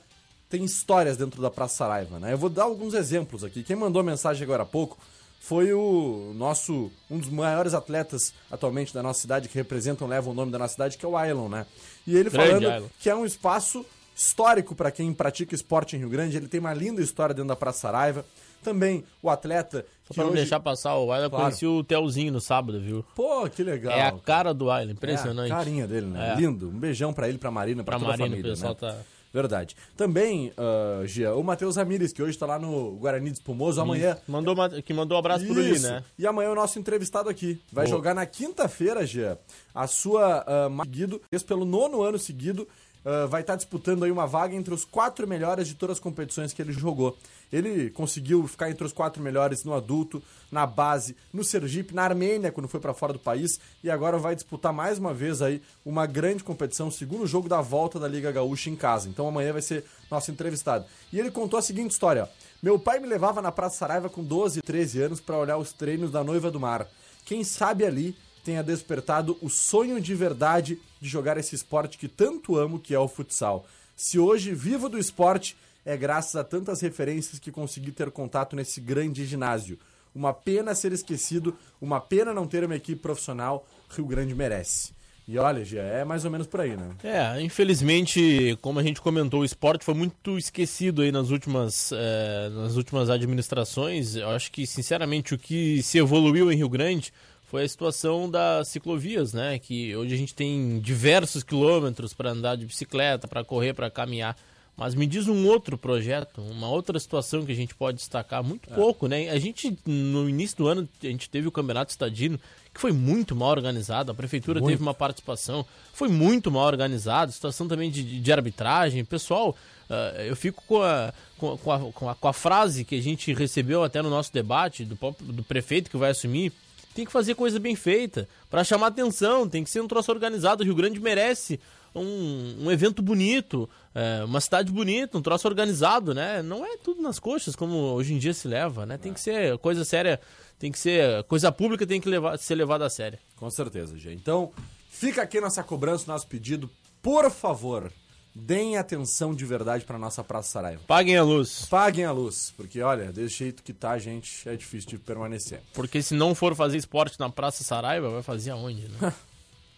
têm 0.49 0.63
histórias 0.63 1.15
dentro 1.15 1.41
da 1.41 1.51
Praça 1.51 1.75
Saraiva, 1.75 2.19
né? 2.19 2.33
Eu 2.33 2.37
vou 2.37 2.49
dar 2.49 2.63
alguns 2.63 2.93
exemplos 2.93 3.43
aqui. 3.43 3.63
Quem 3.63 3.75
mandou 3.75 4.03
mensagem 4.03 4.43
agora 4.43 4.63
há 4.63 4.65
pouco 4.65 4.97
foi 5.39 5.71
o 5.73 6.33
nosso, 6.35 6.91
um 7.09 7.17
dos 7.17 7.29
maiores 7.29 7.73
atletas 7.73 8.33
atualmente 8.51 8.93
da 8.93 9.01
nossa 9.01 9.21
cidade, 9.21 9.47
que 9.47 9.55
representam, 9.55 10.07
levam 10.07 10.33
o 10.33 10.35
nome 10.35 10.51
da 10.51 10.59
nossa 10.59 10.73
cidade, 10.73 10.97
que 10.97 11.05
é 11.05 11.07
o 11.07 11.15
Ailon, 11.15 11.47
né? 11.47 11.65
E 12.05 12.15
ele 12.17 12.29
Grande 12.29 12.49
falando 12.49 12.69
Ailon. 12.69 12.87
que 12.99 13.09
é 13.09 13.15
um 13.15 13.25
espaço 13.25 13.85
histórico 14.15 14.75
para 14.75 14.91
quem 14.91 15.13
pratica 15.13 15.55
esporte 15.55 15.95
em 15.95 15.99
Rio 15.99 16.09
Grande. 16.09 16.35
Ele 16.35 16.47
tem 16.47 16.59
uma 16.59 16.73
linda 16.73 17.01
história 17.01 17.33
dentro 17.33 17.47
da 17.47 17.55
Praça 17.55 17.79
Saraiva. 17.79 18.25
Também 18.63 19.03
o 19.21 19.29
atleta 19.29 19.85
Só 20.07 20.13
pra 20.13 20.23
não 20.23 20.31
hoje... 20.31 20.41
deixar 20.41 20.59
passar 20.59 20.97
o 20.97 21.11
Ayla, 21.11 21.25
eu 21.25 21.29
Claro. 21.29 21.45
conheci 21.45 21.65
o 21.65 21.83
Telzinho 21.83 22.31
no 22.33 22.41
sábado, 22.41 22.79
viu? 22.79 23.05
Pô, 23.15 23.49
que 23.49 23.63
legal. 23.63 23.93
É 23.97 24.01
a 24.07 24.11
cara 24.11 24.53
do 24.53 24.69
Ayla, 24.69 24.91
impressionante. 24.91 25.49
É 25.51 25.53
a 25.53 25.57
carinha 25.57 25.87
dele, 25.87 26.07
né? 26.07 26.33
É. 26.33 26.35
Lindo. 26.35 26.67
Um 26.69 26.79
beijão 26.79 27.13
pra 27.13 27.29
ele, 27.29 27.37
pra 27.37 27.49
Marina, 27.51 27.83
pra, 27.83 27.97
Pra 27.97 27.99
toda 28.07 28.09
Marina, 28.17 28.25
a 28.25 28.29
família, 28.29 28.51
o 28.51 28.55
pessoal 28.55 28.73
né? 28.73 28.79
tá- 28.79 28.97
Verdade. 29.31 29.75
Também, 29.95 30.51
uh, 30.57 31.05
Gia, 31.05 31.35
o 31.35 31.43
Matheus 31.43 31.75
Ramires, 31.75 32.11
que 32.11 32.19
hoje 32.23 32.35
tá 32.35 32.47
lá 32.47 32.57
no 32.57 32.93
Guarani 32.97 33.29
de 33.29 33.37
Espumoso, 33.37 33.79
amanhã... 33.79 34.17
Mandou 34.27 34.55
que 34.83 34.91
mandou 34.91 35.15
um 35.15 35.19
abraço 35.19 35.45
pro 35.45 35.61
Isso. 35.61 35.87
né? 35.87 36.03
E 36.17 36.25
amanhã 36.25 36.47
é 36.49 36.51
o 36.51 36.55
nosso 36.55 36.79
entrevistado 36.79 37.29
aqui. 37.29 37.61
Vai 37.71 37.85
Boa. 37.85 37.95
jogar 37.95 38.15
na 38.15 38.25
quinta-feira, 38.25 39.05
Gia, 39.05 39.37
a 39.73 39.85
sua 39.85 40.43
uh, 40.67 40.83
seguido, 40.83 41.21
pelo 41.47 41.63
nono 41.63 42.01
ano 42.01 42.17
seguido, 42.17 42.67
uh, 43.05 43.27
vai 43.27 43.41
estar 43.41 43.55
disputando 43.55 44.03
aí 44.03 44.11
uma 44.11 44.27
vaga 44.27 44.55
entre 44.55 44.73
os 44.73 44.85
quatro 44.85 45.27
melhores 45.27 45.67
de 45.67 45.75
todas 45.75 45.97
as 45.97 45.99
competições 45.99 46.53
que 46.53 46.61
ele 46.61 46.71
jogou. 46.71 47.17
Ele 47.51 47.89
conseguiu 47.89 48.47
ficar 48.47 48.69
entre 48.69 48.85
os 48.85 48.93
quatro 48.93 49.21
melhores 49.21 49.63
no 49.63 49.73
adulto, 49.73 50.21
na 50.51 50.65
base, 50.65 51.15
no 51.33 51.43
Sergipe, 51.43 51.95
na 51.95 52.03
Armênia, 52.03 52.51
quando 52.51 52.67
foi 52.67 52.79
pra 52.79 52.93
fora 52.93 53.13
do 53.13 53.19
país, 53.19 53.59
e 53.83 53.89
agora 53.89 54.17
vai 54.17 54.35
disputar 54.35 54.71
mais 54.71 54.99
uma 54.99 55.13
vez 55.13 55.41
aí 55.41 55.61
uma 55.83 56.05
grande 56.05 56.43
competição, 56.43 56.87
o 56.87 56.91
segundo 56.91 57.25
jogo 57.25 57.49
da 57.49 57.61
volta 57.61 57.99
da 57.99 58.07
Liga 58.07 58.31
Gaúcha 58.31 58.69
em 58.69 58.75
casa. 58.75 59.09
Então 59.09 59.27
amanhã 59.27 59.53
vai 59.53 59.61
ser 59.61 59.83
nosso 60.09 60.29
entrevistado. 60.31 60.85
E 61.11 61.19
ele 61.19 61.31
contou 61.31 61.57
a 61.57 61.61
seguinte 61.61 61.91
história. 61.91 62.29
Meu 62.61 62.77
pai 62.77 62.99
me 62.99 63.07
levava 63.07 63.41
na 63.41 63.51
Praça 63.51 63.77
Saraiva 63.77 64.09
com 64.09 64.23
12, 64.23 64.61
13 64.61 65.01
anos 65.01 65.21
pra 65.21 65.37
olhar 65.37 65.57
os 65.57 65.71
treinos 65.73 66.11
da 66.11 66.23
Noiva 66.23 66.51
do 66.51 66.59
Mar. 66.59 66.87
Quem 67.25 67.43
sabe 67.43 67.85
ali 67.85 68.15
tenha 68.43 68.63
despertado 68.63 69.37
o 69.41 69.49
sonho 69.49 69.99
de 69.99 70.15
verdade 70.15 70.79
de 70.99 71.09
jogar 71.09 71.37
esse 71.37 71.55
esporte 71.55 71.97
que 71.97 72.07
tanto 72.07 72.57
amo, 72.57 72.79
que 72.79 72.93
é 72.93 72.99
o 72.99 73.07
futsal. 73.07 73.65
Se 73.95 74.17
hoje 74.17 74.53
vivo 74.53 74.87
do 74.89 74.97
esporte, 74.97 75.57
é 75.85 75.95
graças 75.97 76.35
a 76.35 76.43
tantas 76.43 76.81
referências 76.81 77.39
que 77.39 77.51
consegui 77.51 77.91
ter 77.91 78.11
contato 78.11 78.55
nesse 78.55 78.79
grande 78.79 79.25
ginásio. 79.25 79.77
Uma 80.13 80.33
pena 80.33 80.73
ser 80.73 80.91
esquecido, 80.91 81.55
uma 81.79 81.99
pena 81.99 82.33
não 82.33 82.47
ter 82.47 82.63
uma 82.63 82.75
equipe 82.75 83.01
profissional, 83.01 83.67
Rio 83.89 84.05
Grande 84.05 84.33
merece. 84.33 84.91
E 85.27 85.37
olha, 85.37 85.63
Gia, 85.63 85.81
é 85.83 86.03
mais 86.03 86.25
ou 86.25 86.31
menos 86.31 86.47
por 86.47 86.59
aí, 86.59 86.75
né? 86.75 86.89
É, 87.03 87.39
infelizmente, 87.39 88.57
como 88.61 88.79
a 88.79 88.83
gente 88.83 88.99
comentou, 88.99 89.41
o 89.41 89.45
esporte 89.45 89.85
foi 89.85 89.93
muito 89.93 90.39
esquecido 90.39 91.03
aí 91.03 91.11
nas 91.11 91.29
últimas, 91.29 91.91
eh, 91.91 92.49
nas 92.49 92.75
últimas 92.75 93.11
administrações. 93.11 94.15
Eu 94.15 94.29
acho 94.29 94.51
que, 94.51 94.65
sinceramente, 94.65 95.35
o 95.35 95.37
que 95.37 95.83
se 95.83 95.99
evoluiu 95.99 96.51
em 96.51 96.55
Rio 96.55 96.67
Grande 96.67 97.13
foi 97.49 97.63
a 97.63 97.67
situação 97.69 98.29
das 98.29 98.67
ciclovias, 98.67 99.33
né? 99.33 99.57
Que 99.59 99.95
hoje 99.95 100.13
a 100.13 100.17
gente 100.17 100.33
tem 100.35 100.79
diversos 100.79 101.43
quilômetros 101.43 102.13
para 102.13 102.29
andar 102.31 102.55
de 102.55 102.65
bicicleta, 102.65 103.27
para 103.27 103.43
correr, 103.43 103.73
para 103.73 103.89
caminhar. 103.89 104.35
Mas 104.77 104.95
me 104.95 105.05
diz 105.05 105.27
um 105.27 105.45
outro 105.45 105.77
projeto, 105.77 106.39
uma 106.41 106.69
outra 106.69 106.97
situação 106.99 107.45
que 107.45 107.51
a 107.51 107.55
gente 107.55 107.75
pode 107.75 107.97
destacar, 107.97 108.41
muito 108.41 108.69
pouco, 108.69 109.07
né? 109.07 109.29
A 109.29 109.37
gente, 109.37 109.77
no 109.85 110.29
início 110.29 110.55
do 110.57 110.67
ano, 110.67 110.87
a 111.03 111.05
gente 111.07 111.29
teve 111.29 111.49
o 111.49 111.51
Campeonato 111.51 111.91
Estadino, 111.91 112.39
que 112.73 112.79
foi 112.79 112.93
muito 112.93 113.35
mal 113.35 113.49
organizado, 113.49 114.09
a 114.09 114.15
prefeitura 114.15 114.61
teve 114.71 114.81
uma 114.81 114.93
participação, 114.93 115.65
foi 115.91 116.07
muito 116.07 116.49
mal 116.49 116.65
organizado, 116.67 117.29
situação 117.31 117.67
também 117.67 117.91
de, 117.91 118.21
de 118.21 118.31
arbitragem. 118.31 119.03
Pessoal, 119.03 119.53
ah, 119.89 120.13
eu 120.25 120.35
fico 120.35 120.63
com 120.65 120.81
a, 120.81 121.13
com, 121.37 121.51
a- 121.53 121.57
com, 121.57 121.71
a, 121.73 121.79
com, 121.91 122.09
a, 122.11 122.15
com 122.15 122.27
a 122.29 122.33
frase 122.33 122.85
que 122.85 122.95
a 122.95 123.01
gente 123.01 123.33
recebeu 123.33 123.83
até 123.83 124.01
no 124.01 124.09
nosso 124.09 124.31
debate 124.31 124.85
do, 124.85 124.97
do 125.19 125.43
prefeito 125.43 125.89
que 125.89 125.97
vai 125.97 126.11
assumir, 126.11 126.53
tem 126.93 127.05
que 127.05 127.11
fazer 127.11 127.35
coisa 127.35 127.59
bem 127.59 127.75
feita, 127.75 128.27
para 128.49 128.63
chamar 128.63 128.87
atenção, 128.87 129.47
tem 129.47 129.63
que 129.63 129.69
ser 129.69 129.81
um 129.81 129.87
troço 129.87 130.11
organizado, 130.11 130.63
o 130.63 130.65
Rio 130.65 130.75
Grande 130.75 130.99
merece 130.99 131.59
um, 131.95 132.65
um 132.65 132.71
evento 132.71 133.01
bonito, 133.01 133.69
é, 133.93 134.23
uma 134.23 134.39
cidade 134.39 134.71
bonita, 134.71 135.17
um 135.17 135.21
troço 135.21 135.47
organizado, 135.47 136.13
né? 136.13 136.41
Não 136.41 136.65
é 136.65 136.77
tudo 136.77 137.01
nas 137.01 137.19
coxas 137.19 137.55
como 137.55 137.75
hoje 137.75 138.13
em 138.13 138.17
dia 138.17 138.33
se 138.33 138.47
leva, 138.47 138.85
né? 138.85 138.97
Tem 138.97 139.13
que 139.13 139.19
ser 139.19 139.57
coisa 139.59 139.83
séria, 139.83 140.19
tem 140.57 140.71
que 140.71 140.79
ser 140.79 141.23
coisa 141.23 141.51
pública, 141.51 141.85
tem 141.85 142.01
que 142.01 142.09
levar, 142.09 142.37
ser 142.37 142.55
levada 142.55 142.85
a 142.85 142.89
sério. 142.89 143.17
Com 143.35 143.49
certeza, 143.49 143.97
Gia. 143.97 144.13
Então, 144.13 144.51
fica 144.89 145.21
aqui 145.21 145.39
nossa 145.39 145.63
cobrança, 145.63 146.11
nosso 146.11 146.27
pedido. 146.27 146.69
Por 147.01 147.29
favor, 147.31 147.91
deem 148.39 148.77
atenção 148.77 149.33
de 149.33 149.45
verdade 149.45 149.85
pra 149.85 149.97
nossa 149.97 150.23
Praça 150.23 150.49
Saraiva. 150.49 150.81
Paguem 150.87 151.17
a 151.17 151.23
luz, 151.23 151.65
Paguem 151.69 152.05
a 152.05 152.11
luz, 152.11 152.53
porque 152.57 152.81
olha, 152.81 153.11
desse 153.11 153.35
jeito 153.35 153.61
que 153.63 153.73
tá, 153.73 153.97
gente, 153.97 154.47
é 154.47 154.55
difícil 154.55 154.89
de 154.89 154.97
permanecer. 154.97 155.61
porque 155.73 156.01
se 156.01 156.13
não 156.13 156.33
for 156.33 156.55
fazer 156.55 156.77
esporte 156.77 157.19
na 157.19 157.29
Praça 157.29 157.63
Saraiva, 157.63 158.09
vai 158.09 158.23
fazer 158.23 158.51
aonde, 158.51 158.87
né? 158.87 159.13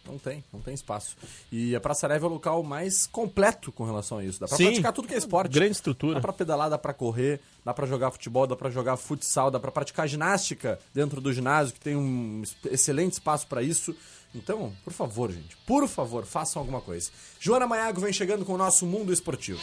Não 0.03 0.17
tem, 0.17 0.43
não 0.51 0.59
tem 0.59 0.73
espaço. 0.73 1.15
E 1.51 1.75
a 1.75 1.79
Praça 1.79 2.07
Leve 2.07 2.25
é 2.25 2.27
o 2.27 2.31
local 2.31 2.63
mais 2.63 3.05
completo 3.05 3.71
com 3.71 3.85
relação 3.85 4.17
a 4.17 4.23
isso. 4.25 4.39
Dá 4.39 4.47
pra 4.47 4.57
Sim. 4.57 4.65
praticar 4.65 4.91
tudo 4.91 5.07
que 5.07 5.13
é 5.13 5.17
esporte. 5.17 5.53
Grande 5.53 5.73
estrutura. 5.73 6.15
Dá 6.15 6.21
pra 6.21 6.33
pedalar, 6.33 6.71
dá 6.71 6.77
pra 6.77 6.91
correr, 6.91 7.39
dá 7.63 7.71
pra 7.71 7.85
jogar 7.85 8.09
futebol, 8.09 8.47
dá 8.47 8.55
pra 8.55 8.71
jogar 8.71 8.97
futsal, 8.97 9.51
dá 9.51 9.59
pra 9.59 9.69
praticar 9.71 10.07
ginástica 10.07 10.79
dentro 10.91 11.21
do 11.21 11.31
ginásio, 11.31 11.75
que 11.75 11.79
tem 11.79 11.95
um 11.95 12.41
excelente 12.71 13.13
espaço 13.13 13.45
pra 13.45 13.61
isso. 13.61 13.95
Então, 14.33 14.73
por 14.83 14.93
favor, 14.93 15.31
gente, 15.31 15.57
por 15.65 15.87
favor, 15.87 16.25
façam 16.25 16.61
alguma 16.61 16.81
coisa. 16.81 17.11
Joana 17.39 17.67
Maiago 17.67 18.01
vem 18.01 18.13
chegando 18.13 18.45
com 18.45 18.53
o 18.53 18.57
nosso 18.57 18.85
Mundo 18.85 19.11
Esportivo. 19.11 19.59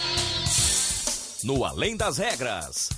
No 1.42 1.64
Além 1.64 1.96
das 1.96 2.18
Regras. 2.18 2.90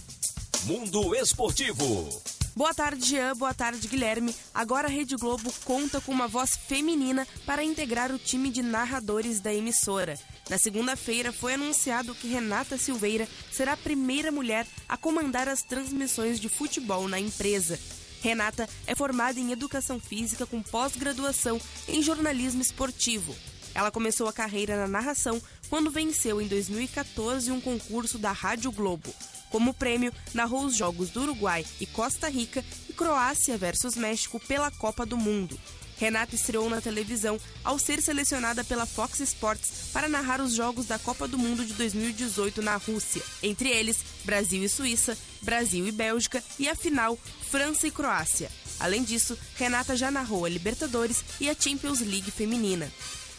Mundo 0.64 1.14
Esportivo. 1.14 2.22
Boa 2.56 2.74
tarde, 2.74 3.06
Jean. 3.06 3.37
Boa 3.37 3.54
tarde, 3.54 3.87
Guilherme. 3.87 4.35
Agora 4.52 4.88
a 4.88 4.90
Rede 4.90 5.14
Globo 5.16 5.52
conta 5.64 6.00
com 6.00 6.11
uma 6.11 6.26
voz 6.26 6.56
feminina 6.56 7.26
para 7.46 7.62
integrar 7.62 8.11
o 8.12 8.18
time 8.18 8.50
de 8.50 8.61
narradores 8.61 9.40
da 9.40 9.54
emissora. 9.54 10.18
Na 10.48 10.59
segunda-feira 10.59 11.33
foi 11.33 11.54
anunciado 11.54 12.14
que 12.14 12.26
Renata 12.26 12.76
Silveira 12.76 13.28
será 13.52 13.74
a 13.74 13.76
primeira 13.76 14.33
mulher 14.33 14.66
a 14.88 14.96
comandar 14.96 15.48
as 15.48 15.62
transmissões 15.62 16.40
de 16.40 16.48
futebol 16.48 17.06
na 17.06 17.20
empresa. 17.20 17.78
Renata 18.20 18.68
é 18.87 18.94
formada 18.94 19.38
em 19.38 19.52
educação 19.52 19.98
física 19.98 20.46
com 20.46 20.62
pós-graduação 20.62 21.61
em 21.88 22.02
jornalismo 22.02 22.61
esportivo. 22.61 23.35
Ela 23.74 23.90
começou 23.90 24.28
a 24.28 24.33
carreira 24.33 24.76
na 24.76 24.88
narração 24.88 25.40
quando 25.68 25.90
venceu 25.90 26.40
em 26.40 26.48
2014 26.48 27.50
um 27.50 27.61
concurso 27.61 28.18
da 28.18 28.33
Rádio 28.33 28.72
Globo. 28.72 29.14
Como 29.50 29.74
prêmio, 29.74 30.12
narrou 30.35 30.64
os 30.64 30.76
jogos 30.76 31.11
do 31.11 31.22
Uruguai 31.22 31.64
e 31.80 31.87
Costa 31.87 32.28
Rica 32.28 32.64
e 32.88 32.92
Croácia 32.92 33.56
versus 33.56 33.96
México 33.96 34.40
pela 34.40 34.70
Copa 34.70 35.04
do 35.04 35.16
Mundo. 35.16 35.59
Renata 36.00 36.34
estreou 36.34 36.70
na 36.70 36.80
televisão 36.80 37.38
ao 37.62 37.78
ser 37.78 38.00
selecionada 38.00 38.64
pela 38.64 38.86
Fox 38.86 39.20
Sports 39.20 39.90
para 39.92 40.08
narrar 40.08 40.40
os 40.40 40.54
jogos 40.54 40.86
da 40.86 40.98
Copa 40.98 41.28
do 41.28 41.38
Mundo 41.38 41.62
de 41.62 41.74
2018 41.74 42.62
na 42.62 42.76
Rússia, 42.76 43.22
entre 43.42 43.68
eles 43.68 43.98
Brasil 44.24 44.64
e 44.64 44.68
Suíça, 44.68 45.16
Brasil 45.42 45.86
e 45.86 45.92
Bélgica 45.92 46.42
e 46.58 46.70
a 46.70 46.74
final 46.74 47.18
França 47.50 47.86
e 47.86 47.90
Croácia. 47.90 48.50
Além 48.78 49.04
disso, 49.04 49.36
Renata 49.56 49.94
já 49.94 50.10
narrou 50.10 50.46
a 50.46 50.48
Libertadores 50.48 51.22
e 51.38 51.50
a 51.50 51.54
Champions 51.54 52.00
League 52.00 52.30
feminina. 52.30 52.90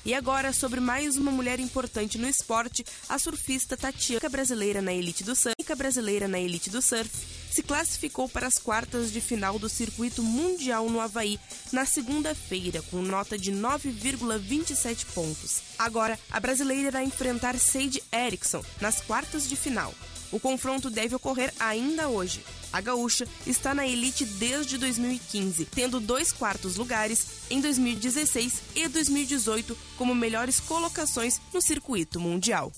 E 0.04 0.14
agora, 0.14 0.52
sobre 0.52 0.80
mais 0.80 1.16
uma 1.16 1.32
mulher 1.32 1.60
importante 1.60 2.18
no 2.18 2.28
esporte, 2.28 2.84
a 3.08 3.20
surfista 3.20 3.78
Tatiana 3.78 4.30
brasileira 4.30 4.82
na 4.82 4.94
elite 4.94 5.24
do 5.24 5.36
surf, 5.36 5.56
brasileira 5.76 6.28
na 6.28 6.40
elite 6.40 6.70
do 6.70 6.82
surf, 6.82 7.10
se 7.52 7.62
classificou 7.62 8.30
para 8.30 8.48
as 8.48 8.58
quartas 8.58 9.12
de 9.12 9.20
final 9.20 9.60
do 9.60 9.68
circuito 9.70 10.24
mundial 10.24 10.90
no 10.90 11.00
Havaí 11.00 11.40
na 11.72 11.86
segunda-feira, 11.86 12.82
com 12.90 13.02
nota 13.02 13.38
de 13.38 13.52
9,27 13.52 15.06
pontos. 15.14 15.62
Agora, 15.78 16.18
a 16.32 16.40
brasileira 16.40 16.88
irá 16.88 17.04
enfrentar 17.04 17.60
Sage 17.60 18.02
Erickson 18.12 18.64
nas 18.80 19.02
quartas 19.02 19.48
de 19.48 19.56
final. 19.56 19.94
O 20.32 20.40
confronto 20.40 20.90
deve 20.90 21.16
ocorrer 21.16 21.54
ainda 21.60 22.08
hoje. 22.08 22.44
A 22.72 22.80
gaúcha 22.80 23.28
está 23.46 23.74
na 23.74 23.86
elite 23.86 24.24
desde 24.24 24.78
2015, 24.78 25.66
tendo 25.66 26.00
dois 26.00 26.32
quartos 26.32 26.78
lugares 26.78 27.28
em 27.50 27.60
2016 27.60 28.62
e 28.76 28.88
2018 28.88 29.78
como 29.98 30.16
melhores 30.16 30.60
colocações 30.62 31.42
no 31.54 31.62
circuito 31.62 32.20
mundial. 32.20 32.72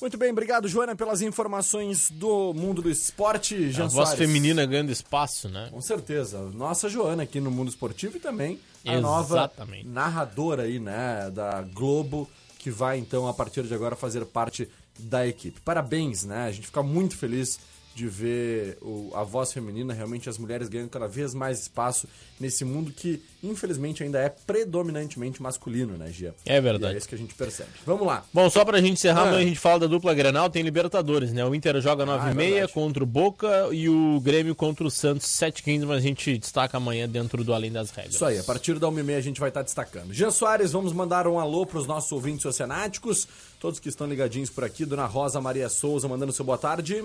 Muito 0.00 0.18
bem, 0.18 0.30
obrigado, 0.30 0.68
Joana, 0.68 0.94
pelas 0.94 1.22
informações 1.22 2.10
do 2.10 2.52
mundo 2.52 2.82
do 2.82 2.90
esporte. 2.90 3.70
Jean 3.72 3.86
a 3.86 3.88
voz 3.88 4.10
Soares. 4.10 4.26
feminina 4.26 4.66
ganhando 4.66 4.92
espaço, 4.92 5.48
né? 5.48 5.68
Com 5.70 5.80
certeza. 5.80 6.38
Nossa 6.54 6.88
Joana 6.88 7.22
aqui 7.22 7.40
no 7.40 7.50
mundo 7.50 7.68
esportivo 7.70 8.16
e 8.16 8.20
também 8.20 8.60
a 8.84 8.94
Exatamente. 8.94 9.02
nova 9.02 9.50
narradora 9.84 10.62
aí, 10.64 10.78
né, 10.78 11.30
da 11.30 11.62
Globo, 11.62 12.28
que 12.66 12.70
vai 12.72 12.98
então 12.98 13.28
a 13.28 13.32
partir 13.32 13.62
de 13.62 13.72
agora 13.72 13.94
fazer 13.94 14.24
parte 14.24 14.68
da 14.98 15.24
equipe. 15.24 15.60
Parabéns, 15.60 16.24
né? 16.24 16.46
A 16.48 16.50
gente 16.50 16.66
fica 16.66 16.82
muito 16.82 17.16
feliz 17.16 17.60
de 17.96 18.06
ver 18.08 18.76
o- 18.82 19.10
a 19.14 19.24
voz 19.24 19.50
feminina, 19.54 19.94
realmente 19.94 20.28
as 20.28 20.36
mulheres 20.36 20.68
ganhando 20.68 20.90
cada 20.90 21.08
vez 21.08 21.32
mais 21.32 21.60
espaço 21.60 22.06
nesse 22.38 22.62
mundo 22.62 22.92
que, 22.92 23.22
infelizmente, 23.42 24.02
ainda 24.02 24.18
é 24.20 24.28
predominantemente 24.28 25.40
masculino, 25.42 25.96
né, 25.96 26.10
Gia? 26.12 26.34
É 26.44 26.60
verdade. 26.60 26.92
E 26.92 26.96
é 26.96 26.98
isso 26.98 27.08
que 27.08 27.14
a 27.14 27.18
gente 27.18 27.34
percebe. 27.34 27.70
Vamos 27.86 28.06
lá. 28.06 28.22
Bom, 28.34 28.50
só 28.50 28.66
pra 28.66 28.78
gente 28.82 28.92
encerrar, 28.92 29.28
Ah. 29.32 29.36
a 29.36 29.42
gente 29.42 29.58
fala 29.58 29.80
da 29.80 29.86
dupla 29.86 30.12
Grenal, 30.12 30.50
tem 30.50 30.62
Libertadores, 30.62 31.32
né? 31.32 31.42
O 31.46 31.54
Inter 31.54 31.80
joga 31.80 32.04
9h30 32.04 32.34
verdade. 32.34 32.72
contra 32.74 33.02
o 33.02 33.06
Boca 33.06 33.68
e 33.72 33.88
o 33.88 34.20
Grêmio 34.20 34.54
contra 34.54 34.86
o 34.86 34.90
Santos 34.90 35.26
7h15, 35.28 35.86
mas 35.86 35.96
a 35.96 36.00
gente 36.00 36.36
destaca 36.36 36.76
amanhã 36.76 37.08
dentro 37.08 37.42
do 37.42 37.54
Além 37.54 37.72
das 37.72 37.90
Regras. 37.90 38.16
Isso 38.16 38.24
aí, 38.26 38.38
a 38.38 38.44
partir 38.44 38.78
da 38.78 38.88
1h30 38.88 39.16
a 39.16 39.20
gente 39.22 39.40
vai 39.40 39.48
estar 39.48 39.62
destacando. 39.62 40.12
Jean 40.12 40.30
Soares, 40.30 40.72
vamos 40.72 40.92
mandar 40.92 41.26
um 41.26 41.40
alô 41.40 41.64
para 41.64 41.78
os 41.78 41.86
nossos 41.86 42.12
ouvintes 42.12 42.44
oceanáticos, 42.44 43.26
todos 43.58 43.80
que 43.80 43.88
estão 43.88 44.06
ligadinhos 44.06 44.50
por 44.50 44.64
aqui. 44.64 44.84
Dona 44.84 45.06
Rosa 45.06 45.40
Maria 45.40 45.70
Souza 45.70 46.06
mandando 46.06 46.30
seu 46.32 46.44
boa 46.44 46.58
tarde. 46.58 47.02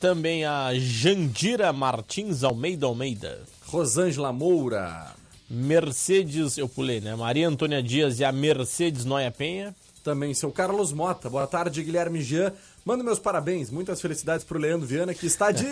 Também 0.00 0.46
a 0.46 0.70
Jandira 0.74 1.74
Martins 1.74 2.42
Almeida 2.42 2.86
Almeida. 2.86 3.42
Rosângela 3.66 4.32
Moura. 4.32 5.12
Mercedes, 5.48 6.56
eu 6.56 6.66
pulei, 6.66 7.02
né? 7.02 7.14
Maria 7.14 7.46
Antônia 7.46 7.82
Dias 7.82 8.18
e 8.18 8.24
a 8.24 8.32
Mercedes 8.32 9.04
Noia 9.04 9.30
Penha. 9.30 9.76
Também 10.02 10.32
seu 10.32 10.50
Carlos 10.50 10.90
Mota. 10.90 11.28
Boa 11.28 11.46
tarde, 11.46 11.82
Guilherme 11.82 12.22
Jean. 12.22 12.50
Manda 12.82 13.04
meus 13.04 13.18
parabéns, 13.18 13.68
muitas 13.68 14.00
felicidades 14.00 14.42
pro 14.42 14.58
Leandro 14.58 14.86
Viana, 14.86 15.12
que 15.12 15.26
está 15.26 15.52
de. 15.52 15.66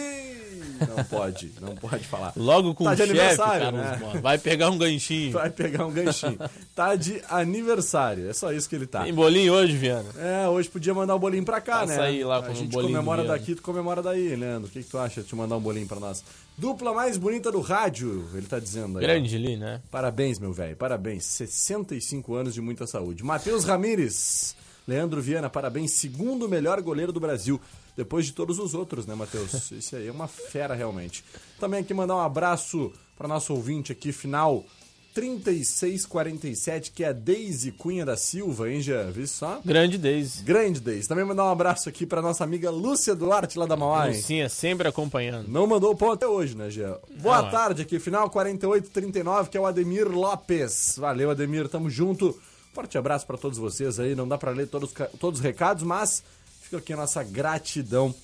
Não 0.87 1.05
pode, 1.05 1.53
não 1.61 1.75
pode 1.75 2.05
falar. 2.07 2.33
Logo 2.37 2.75
com 2.75 2.85
Tá 2.85 2.91
o 2.91 2.95
de 2.95 2.99
chefe, 3.07 3.11
aniversário, 3.19 3.73
Carlos 3.73 4.13
né? 4.15 4.21
Vai 4.21 4.39
pegar 4.39 4.71
um 4.71 4.79
ganchinho. 4.79 5.33
Vai 5.33 5.51
pegar 5.51 5.87
um 5.87 5.91
ganchinho. 5.93 6.39
tá 6.75 6.95
de 6.95 7.23
aniversário, 7.29 8.29
é 8.29 8.33
só 8.33 8.53
isso 8.53 8.69
que 8.69 8.75
ele 8.77 8.87
tá. 8.87 9.05
Tem 9.05 9.15
bolinho 9.15 9.53
hoje, 9.53 9.77
Viana? 9.77 10.09
É, 10.17 10.49
hoje 10.49 10.69
podia 10.69 10.95
mandar 10.95 11.15
o 11.15 11.19
bolinho 11.19 11.45
pra 11.45 11.61
cá, 11.61 11.81
Passa 11.81 11.97
né? 11.97 12.03
aí 12.03 12.25
lá 12.25 12.41
com 12.43 12.49
a 12.49 12.53
o 12.53 12.55
gente 12.55 12.71
bolinho 12.73 12.93
comemora 12.93 13.25
daqui, 13.25 13.55
tu 13.55 13.63
comemora 13.63 14.03
daí, 14.03 14.35
Leandro. 14.37 14.69
O 14.69 14.71
que, 14.71 14.83
que 14.83 14.89
tu 14.91 14.99
acha 14.99 15.23
de 15.23 15.29
te 15.29 15.35
mandar 15.37 15.57
um 15.57 15.61
bolinho 15.61 15.87
pra 15.87 15.99
nós? 16.01 16.23
Dupla 16.57 16.93
mais 16.93 17.17
bonita 17.17 17.53
do 17.53 17.61
rádio, 17.61 18.29
ele 18.35 18.47
tá 18.47 18.59
dizendo 18.59 18.99
aí. 18.99 19.05
Grande 19.05 19.37
ali, 19.37 19.57
né? 19.57 19.81
Parabéns, 19.91 20.39
meu 20.39 20.53
velho, 20.53 20.75
parabéns. 20.77 21.25
65 21.25 22.35
anos 22.35 22.53
de 22.55 22.61
muita 22.61 22.87
saúde. 22.87 23.23
Matheus 23.23 23.65
Ramires, 23.65 24.57
Leandro 24.89 25.21
Viana, 25.21 25.51
parabéns. 25.51 25.93
Segundo 25.93 26.49
melhor 26.49 26.81
goleiro 26.81 27.13
do 27.13 27.21
Brasil. 27.21 27.61
Depois 27.95 28.25
de 28.25 28.33
todos 28.33 28.59
os 28.59 28.73
outros, 28.73 29.07
né, 29.07 29.15
Matheus? 29.15 29.71
Esse 29.71 29.95
aí 29.95 30.09
é 30.09 30.11
uma 30.11 30.27
fera, 30.27 30.75
realmente. 30.75 31.23
Também 31.61 31.81
aqui 31.81 31.93
mandar 31.93 32.17
um 32.17 32.21
abraço 32.21 32.91
para 33.17 33.29
nosso 33.29 33.53
ouvinte 33.53 33.93
aqui, 33.93 34.13
final 34.13 34.65
3647, 35.13 36.93
que 36.93 37.03
é 37.05 37.09
a 37.09 37.13
Deise 37.13 37.73
Cunha 37.73 38.07
da 38.07 38.17
Silva, 38.17 38.71
hein, 38.71 38.81
já? 38.81 39.03
Viu 39.11 39.27
só? 39.27 39.61
Grande 39.65 39.99
Deise. 39.99 40.43
Grande 40.43 40.81
Deise. 40.81 41.09
Também 41.09 41.25
mandar 41.25 41.45
um 41.45 41.51
abraço 41.51 41.89
aqui 41.89 42.07
para 42.07 42.23
nossa 42.23 42.45
amiga 42.45 42.71
Lúcia 42.71 43.15
Duarte, 43.15 43.59
lá 43.59 43.67
da 43.67 43.77
Mauá, 43.77 44.09
hein? 44.09 44.17
Lucinha 44.17 44.49
sempre 44.49 44.89
acompanhando. 44.89 45.49
Não 45.49 45.67
mandou 45.67 45.91
o 45.91 45.97
ponto 45.97 46.13
até 46.13 46.27
hoje, 46.27 46.57
né, 46.57 46.71
Jean? 46.71 46.97
Boa 47.21 47.43
Não, 47.43 47.49
é. 47.49 47.51
tarde 47.51 47.83
aqui, 47.83 47.99
final 47.99 48.31
4839, 48.31 49.51
que 49.51 49.59
é 49.59 49.61
o 49.61 49.67
Ademir 49.67 50.09
Lopes. 50.09 50.95
Valeu, 50.97 51.31
Ademir, 51.31 51.69
tamo 51.69 51.91
junto. 51.91 52.39
Forte 52.79 52.97
abraço 52.97 53.27
pra 53.27 53.37
todos 53.37 53.59
vocês 53.59 53.99
aí. 53.99 54.15
Não 54.15 54.29
dá 54.29 54.39
pra 54.39 54.53
ler 54.53 54.69
todos, 54.69 54.93
todos 55.19 55.41
os 55.41 55.45
recados, 55.45 55.83
mas 55.83 56.23
fica 56.63 56.77
aqui 56.77 56.93
a 56.93 56.97
nossa 56.97 57.25
gratidão 57.25 58.15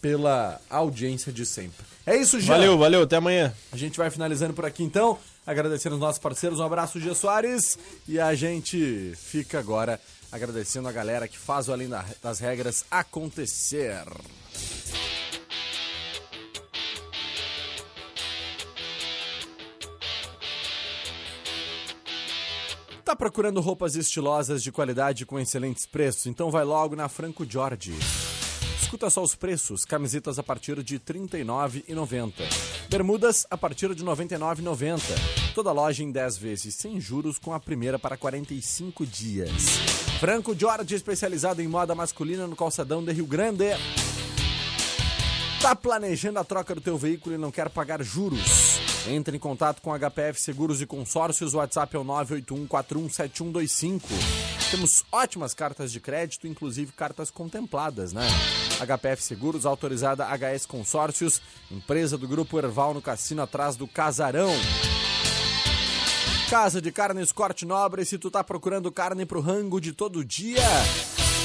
pela 0.00 0.60
audiência 0.70 1.32
de 1.32 1.44
sempre. 1.44 1.84
É 2.06 2.14
isso, 2.16 2.38
Jean. 2.38 2.54
Valeu, 2.54 2.78
valeu, 2.78 3.02
até 3.02 3.16
amanhã. 3.16 3.52
A 3.72 3.76
gente 3.76 3.98
vai 3.98 4.10
finalizando 4.10 4.54
por 4.54 4.64
aqui 4.64 4.84
então. 4.84 5.18
Agradecendo 5.44 5.96
os 5.96 6.00
nossos 6.00 6.20
parceiros. 6.20 6.60
Um 6.60 6.62
abraço, 6.62 7.00
Gia 7.00 7.12
Soares. 7.12 7.76
E 8.06 8.20
a 8.20 8.32
gente 8.36 9.14
fica 9.16 9.58
agora 9.58 10.00
agradecendo 10.30 10.86
a 10.86 10.92
galera 10.92 11.26
que 11.26 11.36
faz 11.36 11.66
o 11.66 11.72
Além 11.72 11.88
da- 11.88 12.04
das 12.22 12.38
Regras 12.38 12.84
acontecer. 12.88 13.96
Tá 23.14 23.18
procurando 23.18 23.60
roupas 23.60 23.94
estilosas 23.94 24.60
de 24.60 24.72
qualidade 24.72 25.24
com 25.24 25.38
excelentes 25.38 25.86
preços? 25.86 26.26
Então 26.26 26.50
vai 26.50 26.64
logo 26.64 26.96
na 26.96 27.08
Franco 27.08 27.46
Jorge. 27.48 27.94
Escuta 28.82 29.08
só 29.08 29.22
os 29.22 29.36
preços: 29.36 29.84
camisetas 29.84 30.36
a 30.36 30.42
partir 30.42 30.82
de 30.82 30.94
R$ 30.94 31.02
39,90. 31.06 32.32
Bermudas 32.90 33.46
a 33.48 33.56
partir 33.56 33.94
de 33.94 34.02
R$ 34.02 34.10
99,90. 34.10 35.00
Toda 35.54 35.70
loja 35.70 36.02
em 36.02 36.10
10 36.10 36.38
vezes, 36.38 36.74
sem 36.74 37.00
juros, 37.00 37.38
com 37.38 37.54
a 37.54 37.60
primeira 37.60 38.00
para 38.00 38.16
45 38.16 39.06
dias. 39.06 39.52
Franco 40.18 40.52
Jorge, 40.52 40.96
especializado 40.96 41.62
em 41.62 41.68
moda 41.68 41.94
masculina 41.94 42.48
no 42.48 42.56
calçadão 42.56 43.04
de 43.04 43.12
Rio 43.12 43.26
Grande. 43.26 43.66
Tá 45.62 45.76
planejando 45.76 46.40
a 46.40 46.44
troca 46.44 46.74
do 46.74 46.80
teu 46.80 46.98
veículo 46.98 47.36
e 47.36 47.38
não 47.38 47.52
quer 47.52 47.70
pagar 47.70 48.02
juros? 48.02 48.83
Entre 49.06 49.36
em 49.36 49.40
contato 49.40 49.82
com 49.82 49.92
HPF 49.92 50.40
Seguros 50.40 50.80
e 50.80 50.86
Consórcios. 50.86 51.52
O 51.52 51.58
WhatsApp 51.58 51.94
é 51.94 51.98
o 51.98 52.04
981417125. 52.04 54.00
Temos 54.70 55.04
ótimas 55.12 55.52
cartas 55.52 55.92
de 55.92 56.00
crédito, 56.00 56.46
inclusive 56.48 56.90
cartas 56.92 57.30
contempladas, 57.30 58.14
né? 58.14 58.26
HPF 58.80 59.22
Seguros, 59.22 59.66
autorizada 59.66 60.26
HS 60.26 60.64
Consórcios, 60.66 61.42
empresa 61.70 62.16
do 62.16 62.26
Grupo 62.26 62.58
Erval 62.58 62.94
no 62.94 63.02
Cassino 63.02 63.42
atrás 63.42 63.76
do 63.76 63.86
Casarão. 63.86 64.50
Casa 66.48 66.80
de 66.80 66.90
Carnes 66.90 67.30
Corte 67.30 67.66
Nobre, 67.66 68.04
se 68.04 68.18
tu 68.18 68.30
tá 68.30 68.42
procurando 68.42 68.90
carne 68.90 69.26
pro 69.26 69.40
rango 69.40 69.80
de 69.80 69.92
todo 69.92 70.24
dia 70.24 70.62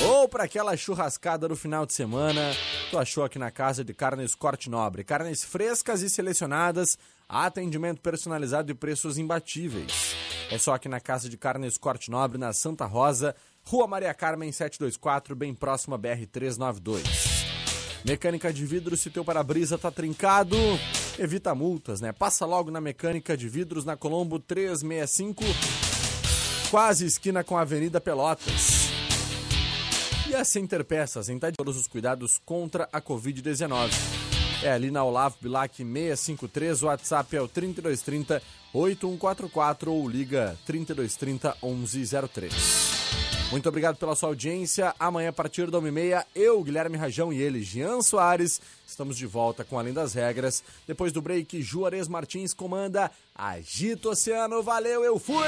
ou 0.08 0.30
para 0.30 0.46
aquela 0.46 0.76
churrascada 0.78 1.48
no 1.48 1.56
final 1.56 1.86
de 1.86 1.94
semana, 1.94 2.52
tu 2.90 2.98
achou 2.98 3.24
aqui 3.24 3.38
na 3.38 3.52
Casa 3.52 3.84
de 3.84 3.94
Carnes 3.94 4.34
Corte 4.34 4.70
Nobre. 4.70 5.04
Carnes 5.04 5.44
frescas 5.44 6.02
e 6.02 6.10
selecionadas, 6.10 6.98
atendimento 7.28 8.02
personalizado 8.02 8.72
e 8.72 8.76
preços 8.76 9.18
imbatíveis. 9.18 10.16
É 10.50 10.58
só 10.58 10.74
aqui 10.74 10.88
na 10.88 11.00
Casa 11.00 11.30
de 11.30 11.38
Carnes 11.38 11.78
Corte 11.78 12.10
Nobre, 12.10 12.38
na 12.38 12.54
Santa 12.54 12.86
Rosa, 12.86 13.36
Rua 13.64 13.88
Maria 13.88 14.14
Carmen 14.14 14.52
724, 14.52 15.36
bem 15.36 15.54
próxima 15.54 15.98
BR 15.98 16.26
392. 16.32 17.04
Mecânica 18.06 18.54
de 18.54 18.66
vidro, 18.66 18.96
se 18.96 19.10
teu 19.10 19.26
para-brisa 19.26 19.78
tá 19.78 19.92
trincado, 19.92 20.56
evita 21.18 21.54
multas, 21.54 22.00
né? 22.00 22.14
Passa 22.14 22.46
logo 22.46 22.72
na 22.72 22.80
Mecânica 22.80 23.36
de 23.36 23.50
Vidros 23.50 23.84
na 23.84 23.98
Colombo 23.98 24.40
365, 24.40 25.44
quase 26.72 27.06
esquina 27.06 27.44
com 27.44 27.58
a 27.58 27.62
Avenida 27.62 28.00
Pelotas. 28.00 28.79
E 30.30 30.36
a 30.36 30.46
Center 30.46 30.86
Peças, 30.86 31.28
em 31.28 31.40
todos 31.40 31.76
os 31.76 31.88
cuidados 31.88 32.40
contra 32.46 32.88
a 32.94 33.02
Covid-19. 33.02 33.90
É 34.62 34.72
ali 34.72 34.92
na 34.92 35.04
Olavo 35.04 35.38
Bilac 35.42 35.76
653, 35.76 36.84
o 36.84 36.86
WhatsApp 36.86 37.36
é 37.36 37.42
o 37.42 37.48
3230 37.48 38.40
8144 38.72 39.92
ou 39.92 40.08
liga 40.08 40.56
3230 40.68 41.58
1103. 41.64 42.54
Muito 43.50 43.68
obrigado 43.68 43.98
pela 43.98 44.16
sua 44.16 44.30
audiência. 44.30 44.94
Amanhã, 45.00 45.30
a 45.30 45.34
partir 45.34 45.72
da 45.72 45.80
1h30, 45.80 46.24
eu, 46.36 46.64
Guilherme 46.64 46.96
Rajão 46.96 47.34
e 47.34 47.42
ele, 47.42 47.64
Jean 47.64 48.04
Soares, 48.04 48.62
estamos 48.86 49.18
de 49.18 49.26
volta 49.26 49.64
com 49.64 49.80
Além 49.80 49.94
das 49.94 50.14
Regras. 50.14 50.64
Depois 50.86 51.12
do 51.12 51.24
break, 51.24 51.60
Juarez 51.60 52.08
Martins 52.08 52.54
comanda 52.54 53.10
Agito 53.34 54.10
Oceano. 54.10 54.62
Valeu, 54.62 55.04
eu 55.04 55.18
fui! 55.18 55.48